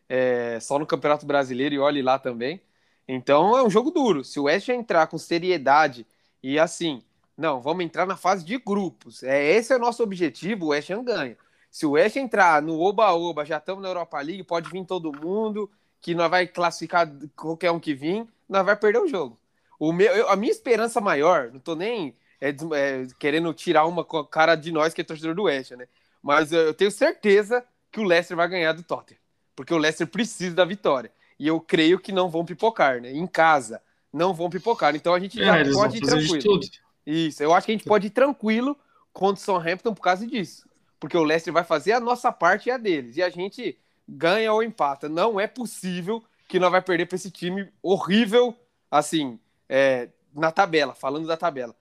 [0.10, 2.62] É, só no Campeonato Brasileiro e olhe lá também.
[3.08, 4.22] Então é um jogo duro.
[4.26, 6.06] Se o West entrar com seriedade
[6.41, 7.02] e assim,
[7.38, 9.24] não, vamos entrar na fase de grupos.
[9.24, 11.38] É, esse é o nosso objetivo, o West ganha.
[11.72, 15.72] Se o West entrar no Oba-Oba, já estamos na Europa League, pode vir todo mundo,
[16.03, 19.39] que nós vai classificar qualquer um que vir, nós vai perder o jogo.
[19.79, 24.05] O meu, eu- a minha esperança maior, não tô nem é, é, querendo tirar uma
[24.25, 25.87] cara de nós que é torcedor do West né?
[26.21, 29.19] Mas eu, tenho certeza que o Leicester vai ganhar do Tottenham,
[29.55, 31.11] porque o Leicester precisa da vitória.
[31.39, 33.11] E eu creio que não vão pipocar, né?
[33.11, 34.95] Em casa, não vão pipocar.
[34.95, 36.59] Então a gente já É, vão pode ir tranquilo.
[37.05, 38.77] Isso, eu acho que a gente pode ir tranquilo
[39.13, 40.67] contra o Southampton por causa disso.
[40.99, 43.17] Porque o Leicester vai fazer a nossa parte e a deles.
[43.17, 45.07] E a gente ganha ou empata.
[45.09, 48.55] Não é possível que nós vai perder para esse time horrível,
[48.89, 51.75] assim, é, na tabela, falando da tabela.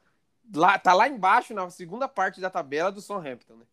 [0.54, 3.66] Lá, tá lá embaixo, na segunda parte da tabela do Southampton, né?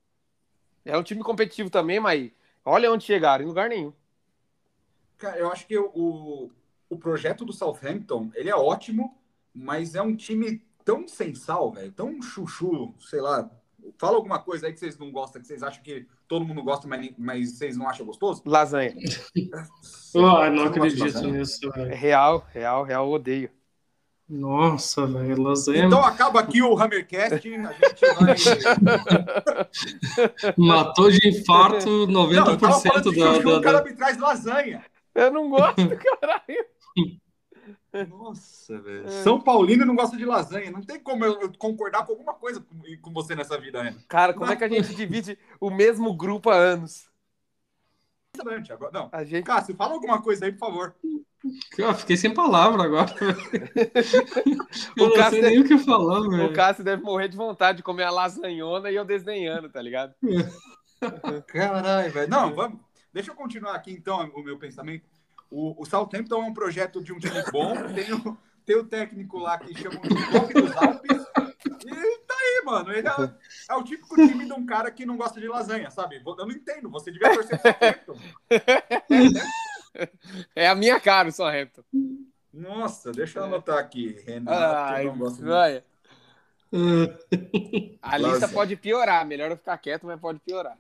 [0.86, 2.32] É um time competitivo também, mas
[2.66, 3.94] olha onde chegaram, em lugar nenhum.
[5.18, 6.50] Cara, eu acho que o-
[6.90, 9.18] o, projeto do Southampton, ele é ótimo,
[9.54, 13.50] mas é um time tão sem sal, velho, tão chuchu, sei lá.
[13.98, 16.88] Fala alguma coisa aí que vocês não gostam, que vocês acham que todo mundo gosta,
[16.88, 18.42] mas, mas vocês não acham gostoso?
[18.46, 18.94] Lasanha.
[19.82, 21.96] Você não acredito nisso, É velho.
[21.96, 23.50] real, real, real, eu odeio.
[24.28, 28.36] Nossa, velho, lasanha Então acaba aqui o Hammercast, a gente vai...
[30.58, 33.84] matou de infarto Não, eu tava 90% falando de da, chuchu, da, o cara da-
[33.90, 34.86] me traz lasanha.
[35.16, 35.76] Eu não gosto,
[36.22, 36.66] caralho.
[38.08, 39.10] Nossa, velho.
[39.10, 40.70] São Paulino não gosta de lasanha.
[40.72, 42.64] Não tem como eu eu concordar com alguma coisa
[43.02, 43.96] com, você nessa vida, né?
[44.08, 47.10] Cara, como é que a gente divide o mesmo grupo há anos?
[48.72, 49.10] Agora, não.
[49.12, 49.46] A gente.
[49.46, 50.96] Cássio, fala alguma coisa aí, por favor.
[51.84, 53.14] Ah, fiquei sem palavra agora.
[54.98, 56.54] O Eu não Cássio sei nem o que falar, O velho.
[56.54, 60.14] Cássio deve morrer de vontade de comer a lasanhona e eu desdenhando, tá ligado?
[61.48, 62.30] Caralho, velho.
[62.30, 62.80] Não, vamos.
[63.14, 65.08] Deixa eu continuar aqui, então, o meu pensamento.
[65.50, 67.74] O, o Southampton é um projeto de um time bom.
[67.94, 71.26] Tem o, tem o técnico lá que chamam de Rock dos Alpes.
[71.86, 72.92] E tá aí, mano.
[72.92, 73.34] Ele é,
[73.70, 76.22] é o típico time de um cara que não gosta de lasanha, sabe?
[76.24, 76.88] Eu não entendo.
[76.92, 78.16] Você devia torcer pro Southampton.
[80.56, 81.84] É a minha cara o Southampton.
[82.54, 84.22] Nossa, deixa eu anotar aqui.
[84.24, 85.84] Renato Ai, não gosta de vai.
[88.02, 89.26] A lista pode piorar.
[89.26, 90.78] Melhor eu ficar quieto, mas pode piorar.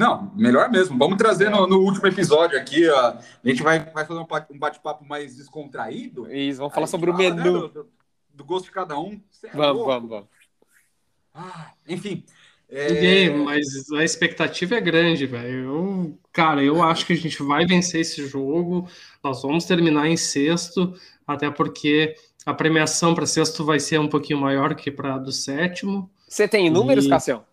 [0.00, 0.96] Não, melhor mesmo.
[0.98, 2.88] Vamos trazer no, no último episódio aqui.
[2.88, 3.08] ó.
[3.10, 6.26] A gente vai, vai fazer um pa- bate-papo mais descontraído.
[6.32, 7.60] Isso, vamos falar sobre o fala, né, menu.
[7.60, 7.88] do, do-
[8.32, 9.20] do gosto de cada um.
[9.44, 10.26] É Vamos, vamos, vamos.
[11.34, 12.24] Ah, enfim.
[12.68, 16.18] é, Ninguém, mas a expectativa é grande, velho.
[16.32, 18.88] Cara, eu acho que a gente vai vencer esse jogo.
[19.22, 20.94] Nós vamos terminar em sexto,
[21.26, 22.14] até porque
[22.46, 26.10] a premiação para sexto vai ser um pouquinho maior que para do sétimo.
[26.26, 27.44] Você tem números, E- Cassião?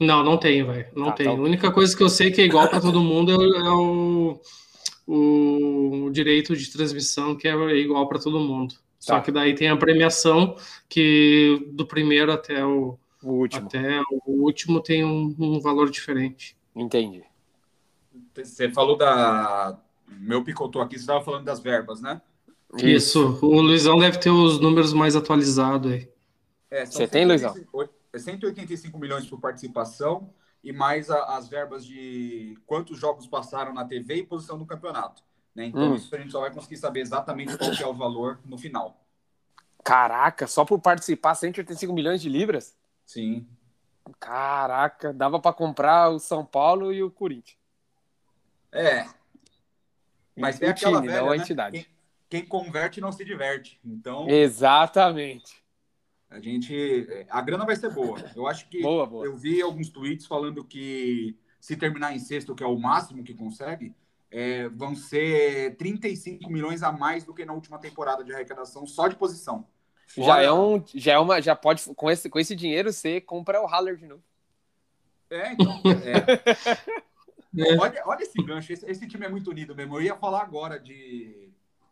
[0.00, 0.86] Não, não tem, velho.
[0.96, 1.26] Não Ah, tem.
[1.26, 1.44] tá A ok.
[1.44, 3.70] única coisa que eu sei que é igual para todo mundo é, o- é
[5.06, 8.74] o, o direito de transmissão, que é igual para todo mundo.
[8.98, 9.20] Só Tá.
[9.20, 10.56] que daí tem a premiação
[10.88, 13.66] que do primeiro até o, O último.
[13.66, 16.56] até o último tem um, um valor diferente.
[16.74, 17.22] Entendi.
[18.34, 19.78] Você falou da.
[20.08, 22.20] Meu picotou aqui, você estava falando das verbas, né?
[22.78, 23.38] Isso.
[23.42, 26.08] O Luizão deve ter os números mais atualizados aí.
[26.70, 27.54] É, Você tem, Luizão?
[28.12, 30.32] 185 é 185 milhões por participação
[30.62, 35.22] e mais a- as verbas de quantos jogos passaram na TV e posição no campeonato.
[35.54, 35.66] Né?
[35.66, 35.94] Então, Hum.
[35.94, 39.04] isso a gente só vai conseguir saber exatamente qual que é o valor no final.
[39.84, 42.76] Caraca, só por participar 185 milhões de libras?
[43.04, 43.46] Sim.
[44.20, 47.58] Caraca, dava pra comprar o São Paulo e o Corinthians.
[48.70, 49.06] É.
[50.36, 51.42] Mas tem o aquela time, velha, não a né?
[51.42, 51.78] entidade.
[52.30, 53.78] Quem, quem converte não se diverte.
[53.84, 55.61] Então, Exatamente.
[56.32, 57.06] A gente.
[57.28, 58.18] A grana vai ser boa.
[58.34, 58.80] Eu acho que.
[58.82, 59.24] Boa, boa.
[59.24, 63.34] Eu vi alguns tweets falando que se terminar em sexto, que é o máximo que
[63.34, 63.94] consegue,
[64.30, 69.06] é, vão ser 35 milhões a mais do que na última temporada de arrecadação só
[69.06, 69.66] de posição.
[70.16, 73.20] Já Fora- é um, já é uma, já pode com esse, com esse dinheiro você
[73.20, 74.22] compra o Haller de novo.
[75.30, 75.80] É, então.
[76.04, 76.72] é.
[77.54, 77.76] É.
[77.78, 78.72] Olha, olha esse gancho.
[78.72, 79.96] Esse, esse time é muito unido mesmo.
[79.96, 81.41] Eu ia falar agora de,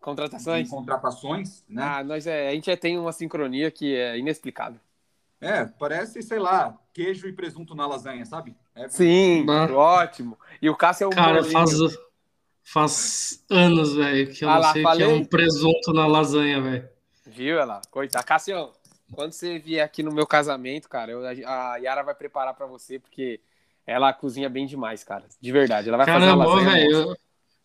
[0.00, 0.68] Contratações.
[0.70, 1.82] contratações, né?
[1.84, 4.80] Ah, nós é, a gente já tem uma sincronia que é inexplicável.
[5.40, 8.54] É, parece, sei lá, queijo e presunto na lasanha, sabe?
[8.74, 9.66] É, Sim, Bah.
[9.68, 10.38] ótimo.
[10.60, 11.64] E o Cássio é um Cara, bolinho.
[11.64, 11.70] faz,
[12.64, 15.14] faz anos, velho, que eu Ah não lá, sei o que é falei.
[15.22, 16.88] um presunto na lasanha, velho.
[17.26, 17.80] Viu, lá?
[17.90, 18.24] Coitado.
[18.26, 18.72] Cássio,
[19.10, 22.98] quando você vier aqui no meu casamento, cara, eu- a Yara vai preparar pra você,
[22.98, 23.40] porque
[23.86, 25.26] ela cozinha bem demais, cara.
[25.40, 25.88] De verdade.
[25.88, 26.90] Ela vai fazer Caramba, uma lasanha.
[26.90, 27.16] eu,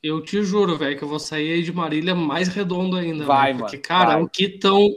[0.07, 3.53] eu te juro, velho, que eu vou sair aí de Marília mais redondo ainda, Vai,
[3.53, 4.23] velho, Porque, mano, cara, vai.
[4.23, 4.87] o que tão.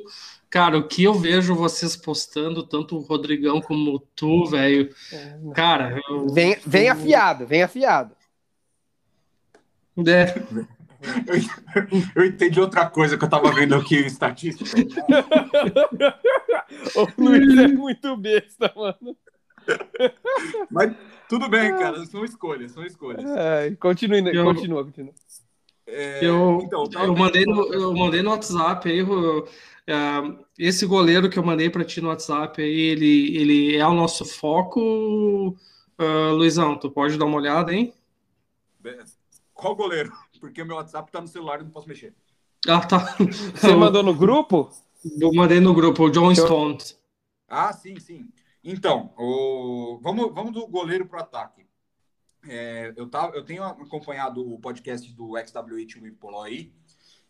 [0.51, 4.89] Cara, o que eu vejo vocês postando, tanto o Rodrigão como tu, velho.
[5.55, 8.15] Cara, eu, Vem, vem afiado, vem afiado.
[10.07, 10.35] é,
[12.15, 14.71] Eu entendi outra coisa que eu tava vendo aqui, estatística.
[16.95, 19.17] O Luiz é muito besta, mano.
[20.71, 20.93] Mas
[21.29, 23.25] tudo bem, cara, são escolhas, são escolhas.
[23.31, 25.13] Ai, continue, Eu- continua, continua.
[25.87, 29.47] É, Eu, então, eu, vendo- mandei no, eu mandei no WhatsApp aí, o-
[29.87, 29.95] é,
[30.59, 34.25] esse goleiro que eu mandei pra ti no WhatsApp aí, ele, ele é o nosso
[34.25, 35.57] foco.
[35.97, 37.93] Ah, Luizão, tu pode dar uma olhada, hein?
[39.55, 40.13] Qual goleiro?
[40.41, 42.15] Porque o meu WhatsApp tá no celular e não posso mexer.
[42.69, 43.17] Ah, tá.
[43.55, 44.71] Você mandou no grupo?
[45.21, 46.99] Eu mandei no grupo, o John Stones.
[47.49, 48.29] Ah, sim, sim.
[48.63, 49.99] Então, o...
[50.03, 51.67] vamos, vamos do goleiro pro ataque.
[52.47, 56.73] É, eu, tava, eu tenho acompanhado o podcast do XWH Wimpolo aí,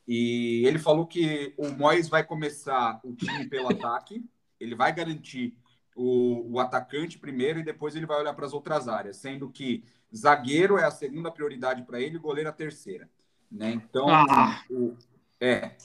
[0.07, 4.25] e ele falou que o Moyes vai começar o time pelo ataque,
[4.61, 5.57] ele vai garantir
[5.95, 9.85] o, o atacante primeiro e depois ele vai olhar para as outras áreas, sendo que
[10.15, 13.11] zagueiro é a segunda prioridade para ele e goleiro a terceira.
[13.51, 13.73] Né?
[13.73, 14.63] Então, Ah.
[14.71, 14.97] o,
[15.41, 15.77] é,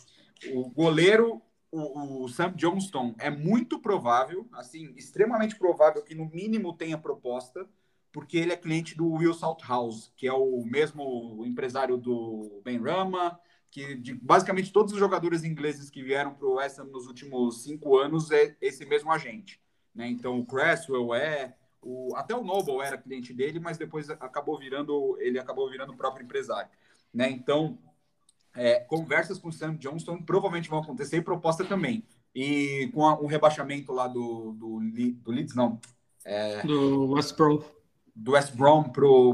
[0.54, 1.42] o goleiro,
[1.74, 7.68] o, o Sam Johnston, é muito provável, assim, extremamente provável que no mínimo tenha proposta,
[8.12, 13.40] porque ele é cliente do Will Salthouse, que é o mesmo empresário do Ben Rama,
[13.72, 17.64] que de, basicamente todos os jogadores ingleses que vieram para o West Ham nos últimos
[17.64, 19.60] cinco anos é esse mesmo agente.
[19.96, 20.08] Né?
[20.08, 25.18] Então o Cresswell é, o, até o Noble era cliente dele, mas depois acabou virando,
[25.20, 26.70] ele acabou virando o próprio empresário.
[27.12, 27.32] Né?
[27.32, 27.80] Então
[28.56, 32.04] é, conversas com o Sam Johnston provavelmente vão acontecer e proposta também.
[32.36, 34.80] E com a, o rebaixamento lá do, do,
[35.22, 35.80] do Leeds, não,
[36.26, 37.62] é, Do West Brom.
[38.16, 38.84] do West Brom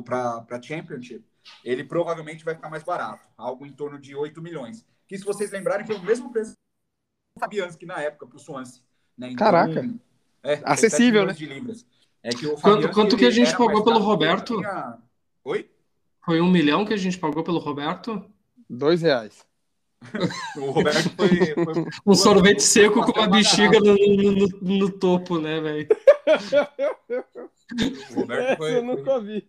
[0.04, 1.24] para a Championship,
[1.64, 4.86] ele provavelmente vai ficar mais barato, algo em torno de 8 milhões.
[5.08, 8.82] Que, se vocês lembrarem, foi o mesmo preço do Fabianski na época, para o Swansea.
[9.18, 9.28] Né?
[9.32, 9.90] Então, Caraca.
[10.44, 11.86] É, Acessível, 17 milhões de libras.
[12.22, 14.58] É que o Quanto- quanto que a gente pagou pelo Roberto?
[14.58, 14.98] tinha-
[15.44, 15.70] Oi?
[16.24, 18.30] Foi um milhão que a gente pagou pelo Roberto?
[18.70, 19.46] Dois reais.
[20.58, 21.28] O Roberto foi.
[21.66, 25.88] foi Um sorvete seco com uma bexiga no, no- no- no topo, né, velho?
[28.16, 29.48] O Roberto foi, Essa eu nunca vi.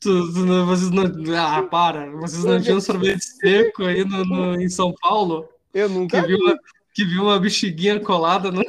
[0.00, 1.04] Tu- tu não- Vocês não.
[1.36, 2.10] Ah, para!
[2.12, 5.48] Vocês não tinham sorvete seco aí no, no- em São Paulo?
[5.74, 6.28] Eu Que nunca vi.
[6.28, 6.58] viu uma,
[6.94, 8.62] que viu uma bexiguinha colada no.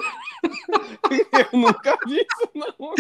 [0.43, 2.93] Eu nunca vi isso, não.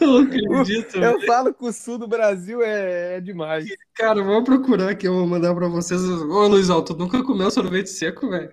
[0.00, 0.98] Não acredito.
[0.98, 3.66] Eu falo que o sul do Brasil é, é demais.
[3.94, 6.00] Cara, vamos procurar aqui, eu vou mandar pra vocês.
[6.02, 8.52] Ô, Luizão, tu nunca comeu sorvete seco, velho?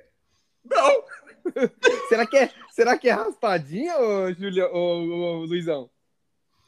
[0.70, 1.04] Não!
[2.10, 5.90] Será que é, será que é raspadinha, ô, Julia, ô, ô, Luizão?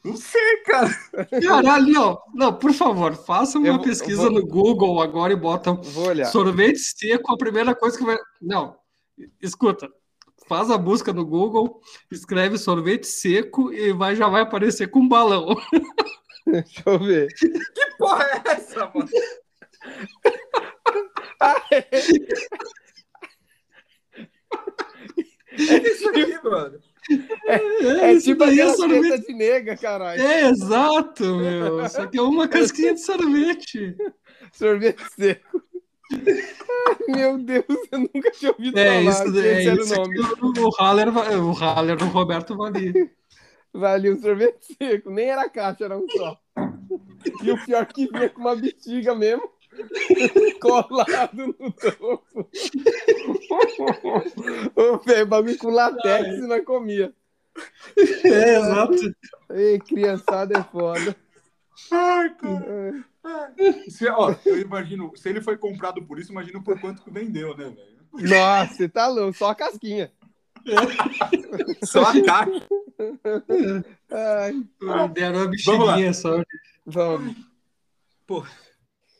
[0.04, 0.88] Não sei, cara.
[1.42, 2.18] Caralho, não.
[2.34, 5.72] Não, por favor, faça uma Eu vou- pesquisa eu vou- no Google agora e bota
[5.72, 8.16] Vou sorvete seco, a primeira coisa que vai.
[8.40, 8.76] Não,
[9.42, 9.90] escuta.
[10.48, 11.80] Faz a busca no Google,
[12.10, 15.56] escreve sorvete seco e vai, já vai aparecer com um balão.
[16.46, 17.28] Deixa eu ver.
[17.34, 19.08] Que porra é essa, mano?
[25.58, 26.78] É isso aqui, mano.
[27.46, 29.02] É isso tipo daí é aquela sorvete.
[29.02, 30.20] teta de nega, caralho.
[30.20, 31.84] É, exato, meu.
[31.84, 33.96] Isso aqui é uma casquinha de sorvete.
[34.52, 35.62] Sorvete seco.
[37.08, 39.26] Meu Deus, eu nunca tinha ouvido É, falar.
[39.26, 40.20] isso, é esse era o isso nome.
[40.20, 42.92] aqui, o, o Haller, o Haller do Roberto Vali.
[43.72, 45.10] Valeu, um sorvete seco.
[45.10, 46.38] Nem era caixa, era um só.
[47.42, 49.50] E o pior que vinha com uma bexiga mesmo.
[50.60, 52.48] Colado no topo.
[54.74, 57.12] Ô, velho, bagulho com latex e nós comia.
[58.24, 58.94] É, exato.
[59.50, 61.14] Ei, criançada é foda.
[61.90, 63.04] Ai, cara.
[63.88, 67.56] Se, ó, eu imagino, se ele foi comprado por isso, imagino por quanto que vendeu,
[67.56, 67.96] né, velho?
[68.28, 70.12] Nossa, você tá louco, só a casquinha.
[71.84, 72.66] Só a caixa.
[74.10, 75.48] Ai, Deram uma lá.
[75.50, 76.42] bexiguinha só.
[76.84, 77.36] vamos.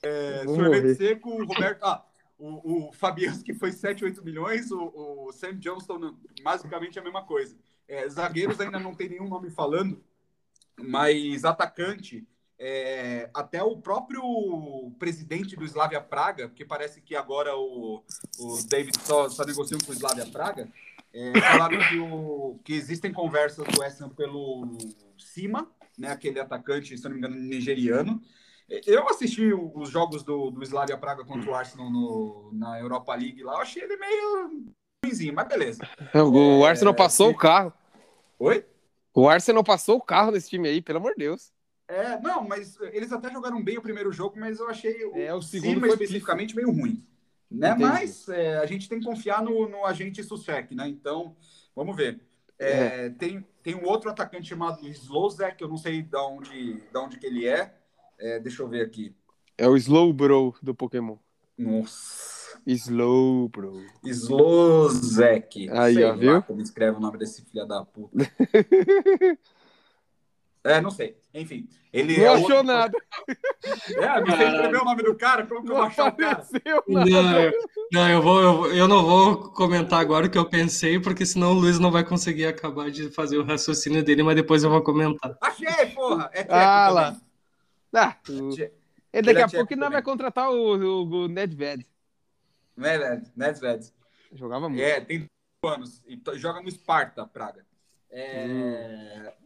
[0.03, 1.83] É, Vamos sorvete seco, o Roberto.
[1.85, 2.05] Ah,
[2.39, 7.57] o, o Fabianski foi 7, 8 milhões, o, o Sam Johnston, basicamente a mesma coisa.
[7.89, 10.03] É, zagueiros ainda não tem nenhum nome falando,
[10.81, 12.27] mas atacante.
[12.59, 14.23] É, até o próprio
[14.99, 18.03] presidente do Slavia Praga, porque parece que agora o,
[18.39, 20.69] o David só, só negociou com o Slavia Praga,
[21.13, 24.77] é, falaram que, o, que existem conversas do West Ham pelo
[25.19, 28.21] Cima, né, aquele atacante, se não me engano, nigeriano.
[28.69, 33.43] Eu assisti os jogos do, do Slavia Praga contra o Arsenal no, na Europa League
[33.43, 34.65] lá, eu achei ele meio
[35.05, 35.89] ruimzinho, mas beleza.
[36.15, 37.31] O É, Arsenal passou sim.
[37.31, 37.73] o carro.
[38.39, 38.65] Oi?
[39.15, 41.53] O Arsenal passou o carro nesse time aí, pelo amor de Deus.
[41.89, 45.33] É, não, mas eles até jogaram bem o primeiro jogo, mas eu achei o, É,
[45.33, 47.05] o segundo Cima especificamente meio ruim.
[47.51, 47.69] Né?
[47.69, 47.85] Entendi.
[47.85, 50.89] Mas é, a gente tem que confiar no, no agente Susek, né?
[50.89, 51.37] Então,
[51.75, 52.21] vamos ver.
[52.59, 57.19] É, Tem, tem um outro atacante chamado Slozek, eu não sei de onde, de onde
[57.19, 57.75] que ele é.
[58.43, 59.15] Deixa eu ver aqui.
[59.59, 61.17] É o Slow Bro do Pokémon.
[61.57, 62.59] Nossa.
[62.67, 63.85] Slow Bro.
[64.05, 65.69] Slozek.
[65.71, 66.43] Aí, sei ó, viu?
[66.43, 68.17] como escreve o nome desse filho da puta.
[70.69, 71.17] É, não sei.
[71.35, 72.99] Enfim, ele Não é achou outro- nada.
[73.67, 75.45] É, você escreveu o nome do cara?
[75.47, 76.33] Como que eu vou Não achar o cara?
[76.33, 77.11] apareceu nada.
[77.11, 77.53] Não, eu,
[77.93, 81.51] não eu, vou, eu, eu não vou comentar agora o que eu pensei, porque senão
[81.53, 84.83] o Luiz não vai conseguir acabar de fazer o raciocínio dele, mas depois eu vou
[84.83, 85.37] comentar.
[85.41, 86.31] Achei, porra!
[86.33, 87.17] É tcheco Ah, lá.
[87.95, 89.91] Ah, o- e daqui Ele é a pouco nós também.
[89.91, 91.85] vai contratar o, o, o Nedved.
[92.77, 93.93] Nedved, Nedved.
[94.33, 94.83] Jogava muito.
[94.83, 95.25] É, tem
[95.65, 96.03] anos.
[96.07, 97.65] E joga no Sparta, Praga.
[98.11, 99.46] É, Hum.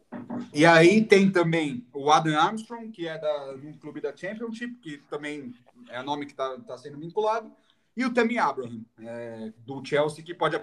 [0.52, 4.98] E aí tem também o Adam Armstrong, que é da, um clube da Championship, que
[5.08, 5.54] também
[5.88, 7.50] é o nome que está tá sendo vinculado.
[7.96, 10.60] E o Tammy Abraham, é, do Chelsea, que pode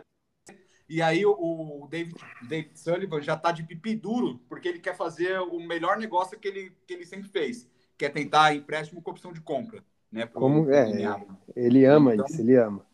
[0.90, 2.16] E aí o, David,
[2.48, 6.48] David Sullivan já tá de pipi duro, porque ele quer fazer o melhor negócio que
[6.48, 9.84] ele, que ele sempre fez, que é tentar empréstimo com opção de compra.
[10.12, 11.26] Né, pro- Como- é, é.
[11.56, 12.86] Ele ama Então, isso, ele ama.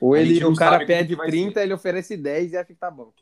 [0.00, 2.74] Ou ele, o cara como pede que vai 30, ele oferece 10 e acha que
[2.74, 3.12] tá bom.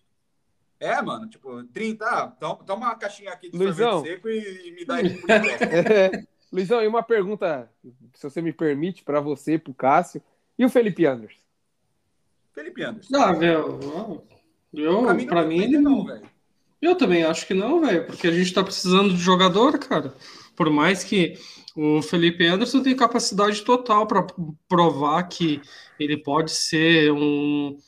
[0.80, 3.92] É, mano, tipo, 30, ah, to- toma uma caixinha aqui de Luizão.
[3.92, 6.26] sorvete seco e, e me dá ele por empréstimo.
[6.50, 7.70] Luizão, e uma pergunta,
[8.14, 10.22] se você me permite, pra você, pro Cássio.
[10.58, 11.34] E o Felipe Anders?
[12.54, 13.16] Felipe Anderson.
[13.16, 14.24] Ah, velho,
[14.72, 16.22] eu, pra mim, pra não mim, depende, não, velho.
[16.82, 20.14] Eu também acho que não, velho, porque a gente tá precisando de jogador, cara.
[20.56, 21.34] Por mais que
[21.76, 24.26] o Felipe Anderson tem capacidade total para
[24.68, 25.60] provar que
[25.98, 27.78] ele pode ser um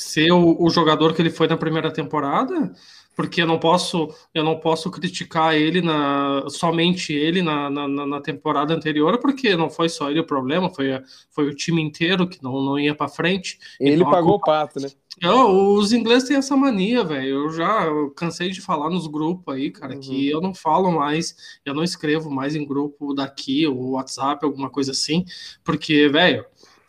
[0.00, 2.72] ser o, o jogador que ele foi na primeira temporada,
[3.16, 8.20] porque eu não posso, eu não posso criticar ele na somente ele na, na, na
[8.20, 10.86] temporada anterior, porque não foi só ele o problema, foi,
[11.30, 13.58] foi o time inteiro que não, não ia para frente.
[13.84, 14.88] Ele Então, a pagou o pato, né?
[15.20, 17.28] eu, os ingleses têm essa mania, velho.
[17.46, 17.86] Eu já
[18.16, 20.00] cansei de falar nos grupos aí, cara, Uhum.
[20.00, 21.34] que eu não falo mais,
[21.64, 25.24] eu não escrevo mais em grupo daqui, ou WhatsApp, alguma coisa assim,
[25.64, 26.44] porque, velho,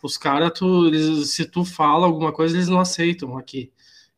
[0.06, 3.70] os caras, tu, eles- se tu fala alguma coisa, eles não aceitam aqui.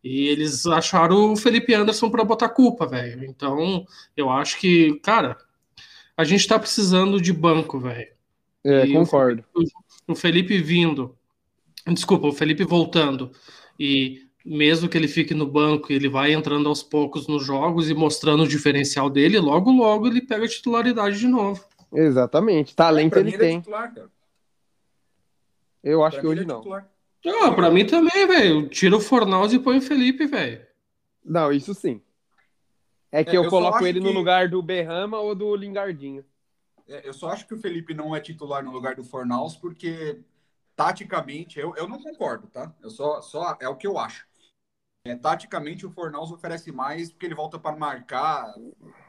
[0.02, 3.24] E eles acharam o Felipe Anderson para botar culpa, velho.
[3.24, 5.36] Então, eu acho que, cara,
[6.16, 8.08] a gente tá precisando de banco, velho
[8.64, 9.44] É, E concordo.
[10.08, 11.16] o Felipe vindo,
[11.88, 13.30] desculpa, o Felipe voltando,
[13.78, 17.94] e mesmo que ele fique no banco, ele vai entrando aos poucos nos jogos e
[17.94, 21.64] mostrando o diferencial dele, logo, logo ele pega a titularidade de novo.
[21.94, 22.74] Exatamente.
[22.74, 23.58] Talento Pra ele é tem.
[23.60, 24.10] titular, cara.
[25.82, 26.58] Eu acho Pra que hoje é não.
[26.58, 26.88] titular.
[27.42, 28.68] Ah, pra mim também, velho.
[28.68, 30.64] Tira o Fornaus e põe o Felipe, velho.
[31.24, 32.00] Não, isso sim.
[33.10, 36.24] É que É, eu, eu coloco ele no que- lugar do Berrama ou do Lingardinho.
[36.88, 40.20] É, Eu só acho que o Felipe não é titular no lugar do Fornaus, porque
[40.74, 42.74] taticamente, eu, eu não concordo, tá?
[42.82, 44.26] Eu só, só é o que eu acho.
[45.04, 48.54] É, taticamente, o Fornaus oferece mais porque ele volta para marcar,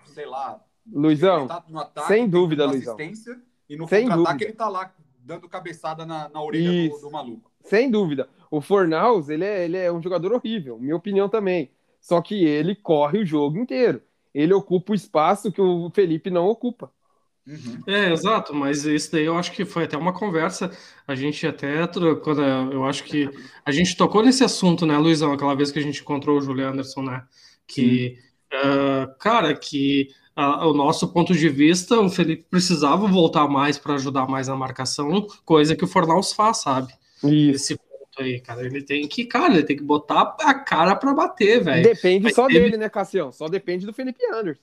[0.06, 0.64] sei lá.
[0.92, 2.98] Luizão, tá no ataque, sem dúvida, Luizão.
[3.70, 4.46] E no Sem contra-ataque dúvida.
[4.46, 4.94] ele tá lá
[5.24, 7.52] dando cabeçada na, na orelha do, do maluco.
[7.64, 8.30] sem dúvida.
[8.52, 11.72] O Fornaus, ele é, ele é um jogador horrível, minha opinião também.
[12.00, 14.02] Só que ele corre o jogo inteiro.
[14.34, 16.92] Ele ocupa o espaço que o Felipe não ocupa.
[17.48, 17.82] Uhum.
[17.88, 20.72] É, exato, mas isso daí eu acho que foi até uma conversa.
[21.08, 21.86] A gente até,
[22.24, 23.30] quando eu acho que
[23.66, 26.72] a gente tocou nesse assunto, né, Luizão, aquela vez que a gente encontrou o Julian
[26.72, 27.26] Anderson, né?
[27.68, 28.18] Que,
[28.52, 33.94] ah, cara, que ah, o nosso ponto de vista, o Felipe precisava voltar mais para
[33.96, 36.92] ajudar mais na marcação, coisa que o Fornaus faz, sabe?
[37.24, 37.74] Isso.
[37.74, 41.14] Esse ponto aí, cara, ele tem que, cara, ele tem que botar a cara para
[41.14, 41.84] bater, velho.
[41.84, 43.32] Depende Mas só teve- dele, né, Cassião?
[43.32, 44.62] Só depende do Felipe Anderson.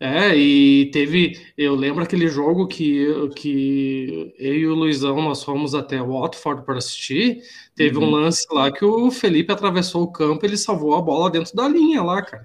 [0.00, 1.40] É, e teve.
[1.56, 3.06] Eu lembro aquele jogo que,
[3.36, 7.42] que eu e o Luizão nós fomos até Watford para assistir.
[7.76, 8.10] Teve um Uhum.
[8.10, 12.02] lance lá que o Felipe atravessou o campo, ele salvou a bola dentro da linha
[12.02, 12.44] lá, cara.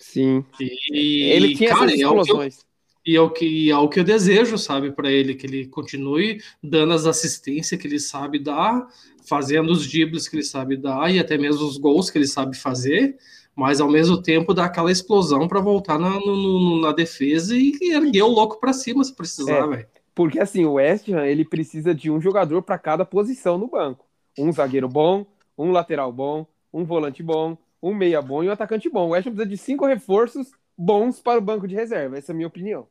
[0.00, 0.44] Sim.
[0.58, 2.66] E, Ele tinha cara, essas é eu, explosões.
[3.06, 6.40] e é o que, é o que eu desejo, sabe, para ele, que ele continue
[6.62, 8.88] dando as assistências que ele sabe dar,
[9.26, 12.56] fazendo os dribles que ele sabe dar e até mesmo os gols que ele sabe
[12.56, 13.16] fazer,
[13.54, 17.72] mas ao mesmo tempo dar aquela explosão para voltar na, no- no- na defesa e
[17.92, 19.66] erguer o louco para cima se precisar, É.
[19.66, 19.88] velho.
[20.14, 24.06] Porque assim, o West Ham, ele precisa de um jogador para cada posição no banco.
[24.38, 25.24] Um zagueiro bom,
[25.56, 29.08] um lateral bom, um volante bom, um meia bom e um atacante bom.
[29.08, 32.18] O West Ham precisa de cinco reforços bons para o banco de reserva.
[32.18, 32.86] Essa é a minha opinião.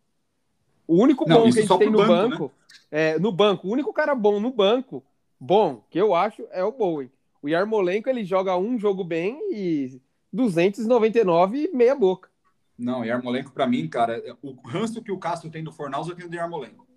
[0.88, 2.52] O único Não, bom que a gente tem no banco, banco,
[2.90, 5.04] é, no banco, o único cara bom no banco,
[5.40, 7.12] bom, que eu acho, é o Bowen.
[7.42, 10.02] O Yarmolenko, ele joga um jogo bem e
[10.34, 12.30] 299 meia boca.
[12.78, 16.30] Não, Yarmolenko, pra mim, cara, o ranço que o Castro tem do Fornaus, eu tenho
[16.30, 16.88] do Yarmolenko.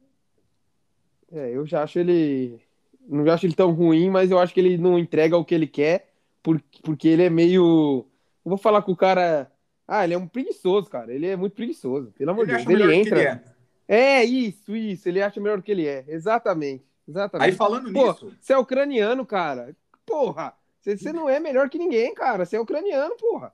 [1.31, 2.61] É, eu já acho ele.
[3.09, 5.67] Não acho ele tão ruim, mas eu acho que ele não entrega o que ele
[5.67, 6.12] quer,
[6.43, 8.07] por- porque ele é meio.
[8.45, 9.51] Eu vou falar com o cara.
[9.87, 11.13] Ah, ele é um preguiçoso, cara.
[11.13, 12.13] Ele é muito preguiçoso.
[12.13, 12.67] Pelo amor de Deus.
[12.67, 13.23] Ele que ele entra.
[13.23, 13.53] é.
[13.89, 15.09] É, isso, isso.
[15.09, 16.05] Ele acha melhor do que ele é.
[16.09, 16.85] Exatamente.
[17.07, 17.51] Exatamente.
[17.51, 19.77] Aí falando Pô, nisso, você é ucraniano, cara.
[20.07, 20.55] Porra.
[20.81, 22.45] Você, você não é melhor que ninguém, cara.
[22.45, 23.53] Você é ucraniano, porra.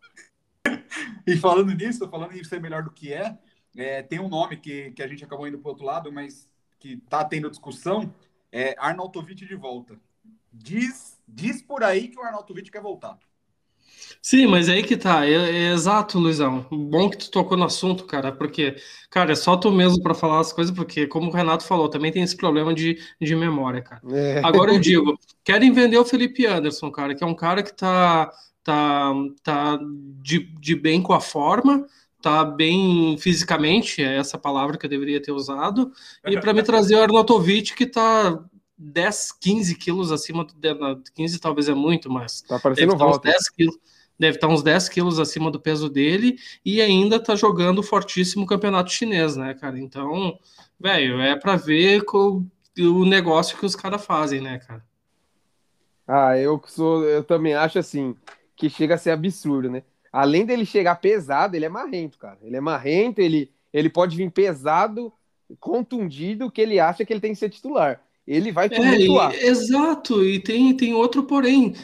[1.27, 3.37] e falando nisso, falando em ser melhor do que é,
[3.77, 6.97] é, tem um nome que, que a gente acabou indo pro outro lado, mas que
[7.09, 8.15] tá tendo discussão,
[8.53, 9.99] é Arnautovic de volta.
[10.53, 13.19] Diz, diz por aí que o Arnautovic quer voltar.
[14.21, 16.67] Sim, mas aí que tá, é, é exato, Luizão.
[16.71, 18.77] Bom que tu tocou no assunto, cara, porque,
[19.11, 22.13] cara, é só tu mesmo para falar as coisas, porque, como o Renato falou, também
[22.13, 24.03] tem esse problema de, de memória, cara.
[24.11, 24.41] É.
[24.45, 28.31] Agora eu digo, querem vender o Felipe Anderson, cara, que é um cara que tá,
[28.63, 29.79] tá, tá
[30.21, 31.87] de, de bem com a forma,
[32.21, 35.93] tá bem fisicamente, é essa palavra que eu deveria ter usado,
[36.27, 38.45] e para me trazer o Arnautovic, que tá
[38.79, 43.19] 10, 15 quilos acima, do, 15 talvez é muito, mas Tá deve parecendo estar uns
[43.19, 43.29] volta.
[43.29, 43.79] 10 quilos,
[44.19, 48.47] deve estar uns 10 quilos acima do peso dele e ainda tá jogando o fortíssimo
[48.47, 49.79] campeonato chinês, né, cara?
[49.79, 50.39] Então,
[50.79, 52.45] velho, é para ver co-
[52.79, 54.85] o negócio que os caras fazem, né, cara?
[56.07, 58.17] Ah, eu sou, eu também acho assim
[58.57, 59.83] que chega a ser absurdo, né?
[60.11, 62.39] Além dele chegar pesado, ele é marrento, cara.
[62.43, 65.13] Ele é marrento, ele, ele pode vir pesado,
[65.61, 68.03] contundido, que ele acha que ele tem que ser titular.
[68.31, 69.35] Ele vai É, tumultuar.
[69.35, 71.75] e- exato, e tem, tem outro porém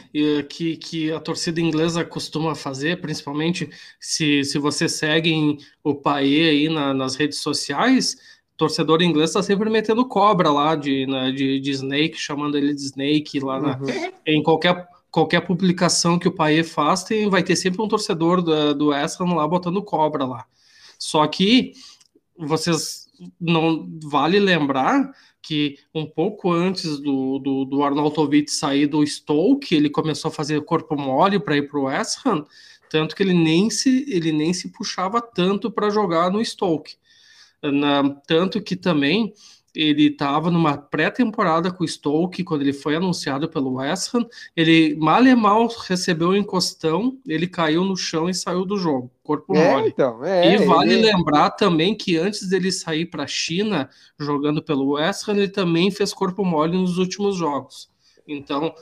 [0.51, 6.69] que, que a torcida inglesa costuma fazer, principalmente se, se você segue o Paê aí
[6.69, 8.17] na- nas redes sociais,
[8.59, 12.83] torcedor inglês está sempre metendo cobra lá de, na- de, de Snake, chamando ele de
[12.83, 14.11] Snake lá na, Uhum.
[14.27, 18.75] em qualquer, qualquer publicação que o Paê faz, tem, vai ter sempre um torcedor do,
[18.75, 20.45] do West Ham lá botando cobra lá.
[20.99, 21.73] Só que
[22.37, 23.07] vocês
[23.41, 25.11] não vale lembrar
[25.45, 30.63] que um pouco antes do, do, do Arnautovic sair do Stoke, ele começou a fazer
[30.63, 32.47] corpo mole para ir para o West Ham,
[32.89, 36.95] tanto que ele nem se, ele nem se puxava tanto para jogar no Stoke.
[37.63, 39.35] Na, tanto que também
[39.75, 44.95] ele estava numa pré-temporada com o Stoke, quando ele foi anunciado pelo West Ham, ele
[44.97, 49.55] mal e mal recebeu o encostão, ele caiu no chão e saiu do jogo, corpo
[49.57, 49.89] É, mole.
[49.89, 54.63] então, é, e vale ele- lembrar também que antes dele sair para a China, jogando
[54.63, 57.93] pelo West Ham, ele também fez corpo mole nos últimos jogos.
[58.27, 58.75] Então,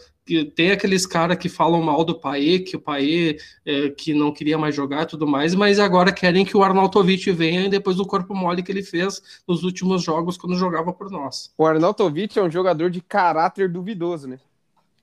[0.54, 4.56] tem aqueles caras que falam mal do Paê, que o Paê é, que não queria
[4.56, 8.34] mais jogar e tudo mais, mas agora querem que o Arnautovic venha depois do corpo
[8.34, 11.52] mole que ele fez nos últimos jogos quando jogava por nós.
[11.58, 14.38] O Arnautovic é um jogador de caráter duvidoso, né?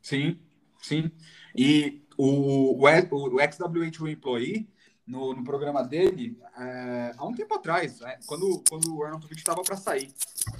[0.02, 0.38] Sim,
[0.82, 1.12] sim.
[1.56, 4.68] E o, o, o, o XWH Employee,
[5.06, 9.64] no, no programa dele, é, há um tempo atrás, né, quando, quando o Arnautovic estava
[9.64, 10.14] para sair,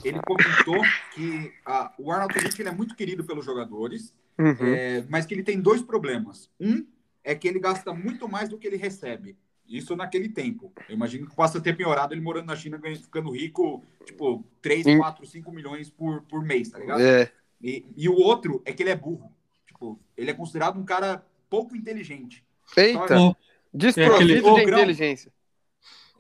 [0.04, 0.82] ele comentou
[1.14, 4.74] que a, o Arnautovic ele é muito querido pelos jogadores, Uhum.
[4.74, 6.50] é, mas que ele tem dois problemas.
[6.60, 6.88] Um
[7.24, 9.38] é que ele gasta muito mais do que ele recebe.
[9.68, 10.74] Isso naquele tempo.
[10.88, 14.98] Eu imagino que possa ter piorado ele morando na China, ficando rico, tipo, 3, Sim.
[14.98, 17.02] 4, 5 milhões por, por mês, tá ligado?
[17.02, 17.32] É.
[17.62, 19.32] E, e o outro é que ele é burro.
[19.68, 22.44] Tipo, ele é considerado um cara pouco inteligente.
[22.76, 23.36] Eita, Ô,
[23.72, 24.78] desprovido aquele de ogrão.
[24.80, 25.32] inteligência.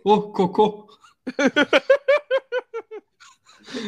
[0.03, 0.87] ô, cocô!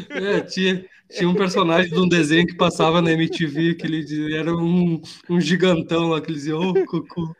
[0.09, 4.39] É, tinha, tinha um personagem de um desenho que passava na MTV, que ele dizia-
[4.39, 7.35] era um, um gigantão lá, que ele dizia, ô, cocô.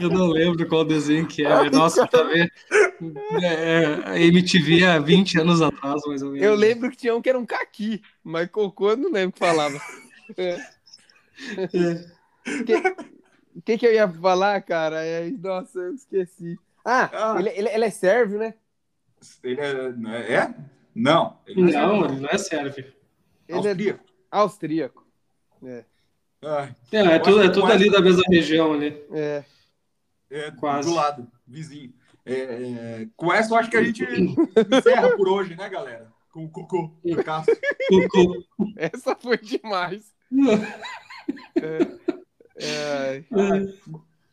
[0.00, 2.50] Eu não lembro qual desenho que é, mas, nossa, tá vendo?
[3.42, 6.46] É, é, a MTV há 20 anos atrás, mais ou menos.
[6.46, 9.32] Eu lembro que tinha um que era um caqui, mas cocô eu não lembro o
[9.32, 9.80] que falava.
[10.36, 10.58] É.
[13.54, 15.04] O que, que eu ia falar, cara?
[15.04, 16.58] É, nossa, eu esqueci.
[16.84, 17.36] Ah, Ah.
[17.38, 18.54] Ele, ele, ele é sérvio, né?
[19.44, 20.34] Ele é.
[20.34, 20.54] É?
[20.94, 21.38] Não.
[21.46, 22.84] Ele Não, ele não é sérvio.
[22.84, 22.92] Ele
[23.48, 24.04] é Austríaco.
[24.30, 25.06] austríaco.
[25.64, 25.84] É.
[26.92, 29.00] É, é tudo, é tudo ali da mesma região ali.
[29.12, 29.44] É.
[30.30, 30.88] é, Quase.
[30.88, 31.92] Do lado, vizinho.
[32.24, 36.10] É, é, com essa, eu acho que a gente encerra por hoje, né, galera?
[36.32, 36.90] Com o Cocô.
[37.24, 37.56] Cássio.
[37.88, 38.44] Cocô.
[38.76, 40.12] Essa foi demais.
[42.56, 43.22] É.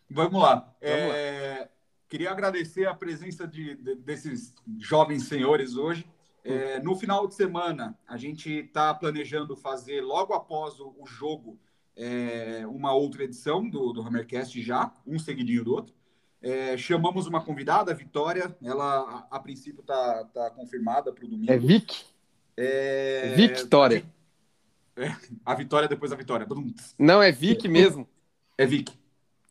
[0.09, 0.73] Vamos lá.
[0.81, 1.67] É,
[2.07, 6.05] queria agradecer a presença de, de- desses jovens senhores hoje.
[6.43, 11.59] É, no final de semana, a gente está planejando fazer, logo após o, o jogo,
[11.95, 15.93] é, uma outra edição do, do Hammercast já, um seguidinho do outro.
[16.41, 18.55] É, chamamos uma convidada, a Vitória.
[18.63, 21.51] Ela, a, a princípio, está tá confirmada para o domingo.
[21.51, 22.05] É Vic?
[22.55, 24.05] É, Victória.
[25.45, 26.47] A Vitória depois a Vitória.
[26.97, 28.07] Não, é Vic mesmo.
[28.57, 28.93] É Vic.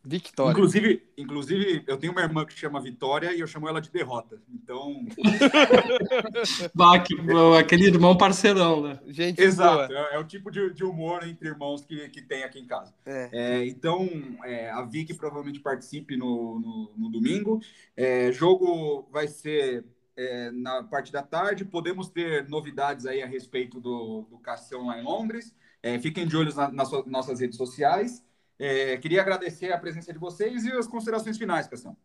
[0.04, 0.52] Victória.
[0.52, 4.40] Inclusive, inclusive, eu tenho uma irmã que chama Vitória e eu chamo ela de Derrota.
[4.48, 5.04] Então,
[6.74, 7.16] Bah, que-
[7.58, 9.00] aquele irmão parceirão, né?
[9.08, 9.98] Gente exato, boa.
[10.10, 12.94] é, é o tipo de, de humor entre irmãos que, que tem aqui em casa.
[13.04, 13.28] É.
[13.32, 14.08] É, então,
[14.44, 17.60] é, a Vicky provavelmente participe no, no, no domingo.
[17.96, 19.84] É, jogo vai ser
[20.16, 21.64] é, na parte da tarde.
[21.64, 25.54] Podemos ter novidades aí a respeito do, do Cassião lá em Londres.
[25.82, 28.24] É, fiquem de olho na- nas suas- nossas redes sociais.
[28.58, 31.96] É, queria agradecer a presença de vocês e as considerações finais, Cassião.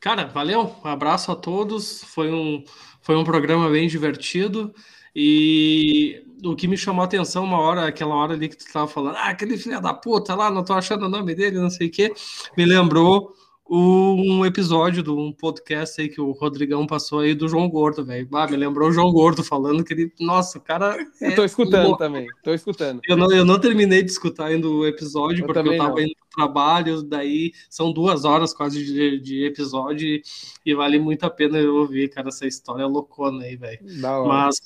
[0.00, 0.74] Cara, valeu.
[0.84, 2.04] Um abraço a todos.
[2.04, 2.62] Foi um,
[3.00, 4.72] foi um programa bem divertido.
[5.14, 8.86] E o que me chamou a atenção uma hora, aquela hora ali que tu tava
[8.86, 11.88] falando, ah, aquele filho da puta lá, não tô achando o nome dele, não sei
[11.88, 12.12] o quê,
[12.56, 13.34] me lembrou
[13.70, 18.28] um episódio de um podcast aí que o Rodrigão passou aí do João Gordo, velho.
[18.32, 20.96] Ah, me lembrou o João Gordo falando que ele, nossa, o cara.
[21.20, 21.98] Eu é tô escutando louco.
[21.98, 22.26] também.
[22.42, 23.00] Tô escutando.
[23.06, 26.00] Eu não, eu não terminei de escutar ainda o episódio, Eu porque eu tava não.
[26.00, 30.22] indo pro trabalho, daí são duas horas quase de, de episódio e,
[30.64, 33.80] e vale muito a pena eu ouvir, cara, essa história loucona aí, velho.
[34.00, 34.28] Da hora.
[34.28, 34.56] Mas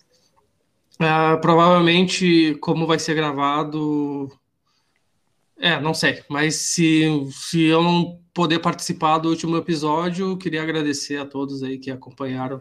[0.99, 4.31] ah, provavelmente, como vai ser gravado.
[5.65, 11.19] É, não sei, mas se, se eu não poder participar do último episódio, queria agradecer
[11.19, 12.61] a todos aí que acompanharam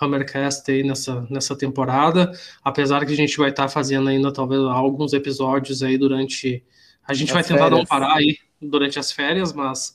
[0.00, 2.32] o Hammercast aí nessa, nessa temporada,
[2.64, 6.64] apesar que a gente vai estar fazendo ainda talvez alguns episódios aí durante.
[7.06, 7.88] A gente As vai tentar não férias.
[7.88, 9.94] parar aí durante as férias, mas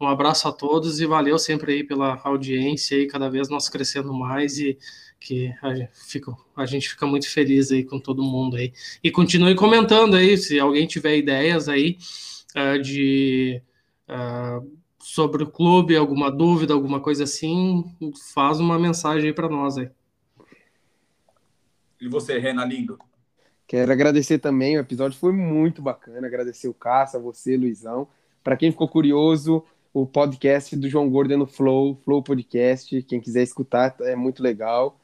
[0.00, 4.14] um abraço a todos e valeu sempre aí pela audiência aí, cada vez nós crescendo
[4.14, 4.78] mais e
[5.24, 8.72] que a gente fica, a gente fica muito feliz aí com todo mundo aí.
[9.02, 11.96] E continue comentando aí, se alguém tiver ideias aí
[12.54, 13.62] ah, de
[14.06, 14.60] ah,
[14.98, 17.84] sobre o clube, alguma dúvida, alguma coisa assim,
[18.34, 19.88] faz uma mensagem aí para nós aí.
[21.98, 22.98] E você, Renan Lindo?
[23.66, 26.26] Quero agradecer também, o episódio foi muito bacana.
[26.26, 28.06] Agradecer o Caça, você, Luizão.
[28.42, 33.02] Para quem ficou curioso, o podcast do João Gordo é no Flow, Flow Podcast.
[33.04, 35.00] Quem quiser escutar, é muito legal.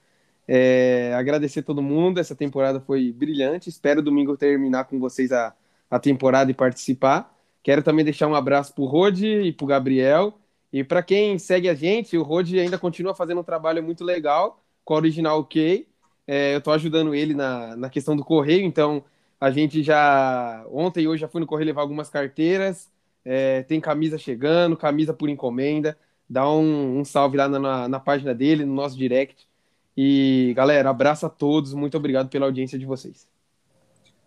[0.52, 3.68] É, agradecer todo mundo, essa temporada foi brilhante.
[3.68, 5.54] Espero domingo terminar com vocês a,
[5.88, 7.32] a temporada e participar.
[7.62, 10.34] Quero também deixar um abraço pro Rodi e pro Gabriel.
[10.72, 14.60] E para quem segue a gente, o Rodi ainda continua fazendo um trabalho muito legal
[14.84, 15.86] com a Original OK.
[16.26, 19.04] É, eu estou ajudando ele na, na questão do correio, então
[19.40, 20.64] a gente já.
[20.72, 22.90] Ontem e hoje já fui no correio levar algumas carteiras.
[23.24, 25.96] É, tem camisa chegando, camisa por encomenda.
[26.28, 29.49] Dá um, um salve lá na, na página dele, no nosso direct.
[29.96, 31.74] E galera, abraço a todos.
[31.74, 33.28] Muito obrigado pela audiência de vocês.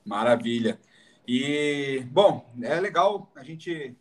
[0.05, 0.79] Maravilha.
[1.27, 3.95] E, bom, é legal a gente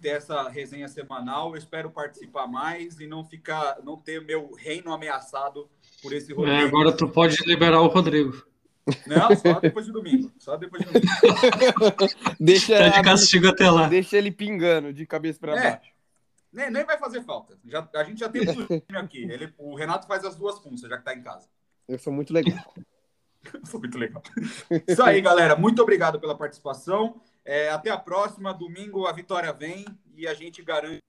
[0.00, 1.50] ter essa resenha semanal.
[1.50, 5.68] Eu espero participar mais e não ficar, não ter meu reino ameaçado
[6.02, 6.66] por esse É, Rodrigo.
[6.66, 8.46] agora tu pode liberar o Rodrigo.
[9.06, 10.30] Não, só depois de domingo.
[10.38, 11.12] Só depois de domingo.
[12.38, 13.88] Deixa, Tá de castigo até lá.
[13.88, 15.70] deixa ele pingando de cabeça para É.
[15.70, 15.93] baixo.
[16.54, 17.58] Nem, nem vai fazer falta.
[17.64, 19.24] Já, a gente já tem o time aqui.
[19.24, 21.48] Ele, o Renato faz as duas funções, já que tá em casa.
[21.88, 22.72] Eu sou muito legal.
[23.66, 24.22] Foi muito legal.
[24.86, 25.56] Isso aí, galera.
[25.56, 27.20] Muito obrigado pela participação.
[27.44, 28.54] É, até a próxima.
[28.54, 29.84] Domingo a vitória vem
[30.14, 31.02] e a gente garante.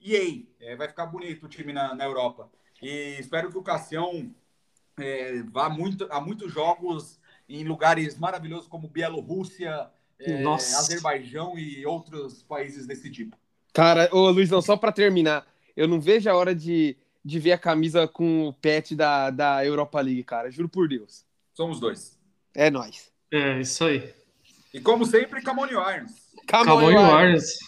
[0.00, 2.50] E aí, é, vai ficar bonito o time na, na Europa.
[2.82, 4.34] E espero que o Cassião
[4.98, 10.44] é, vá muito, a muitos jogos em lugares maravilhosos como Bielorrússia, é.
[10.44, 13.36] Azerbaijão e outros países desse tipo.
[13.76, 15.46] Cara, ô Luizão, só para terminar,
[15.76, 19.62] eu não vejo a hora de, de ver a camisa com o pet da, da
[19.66, 20.50] Europa League, cara.
[20.50, 21.26] Juro por Deus.
[21.52, 22.18] Somos dois.
[22.54, 23.12] É nóis.
[23.30, 24.14] É, isso aí.
[24.72, 26.06] E como sempre, Camone on,
[26.48, 27.02] Cowboy Lions.
[27.02, 27.58] Warriors.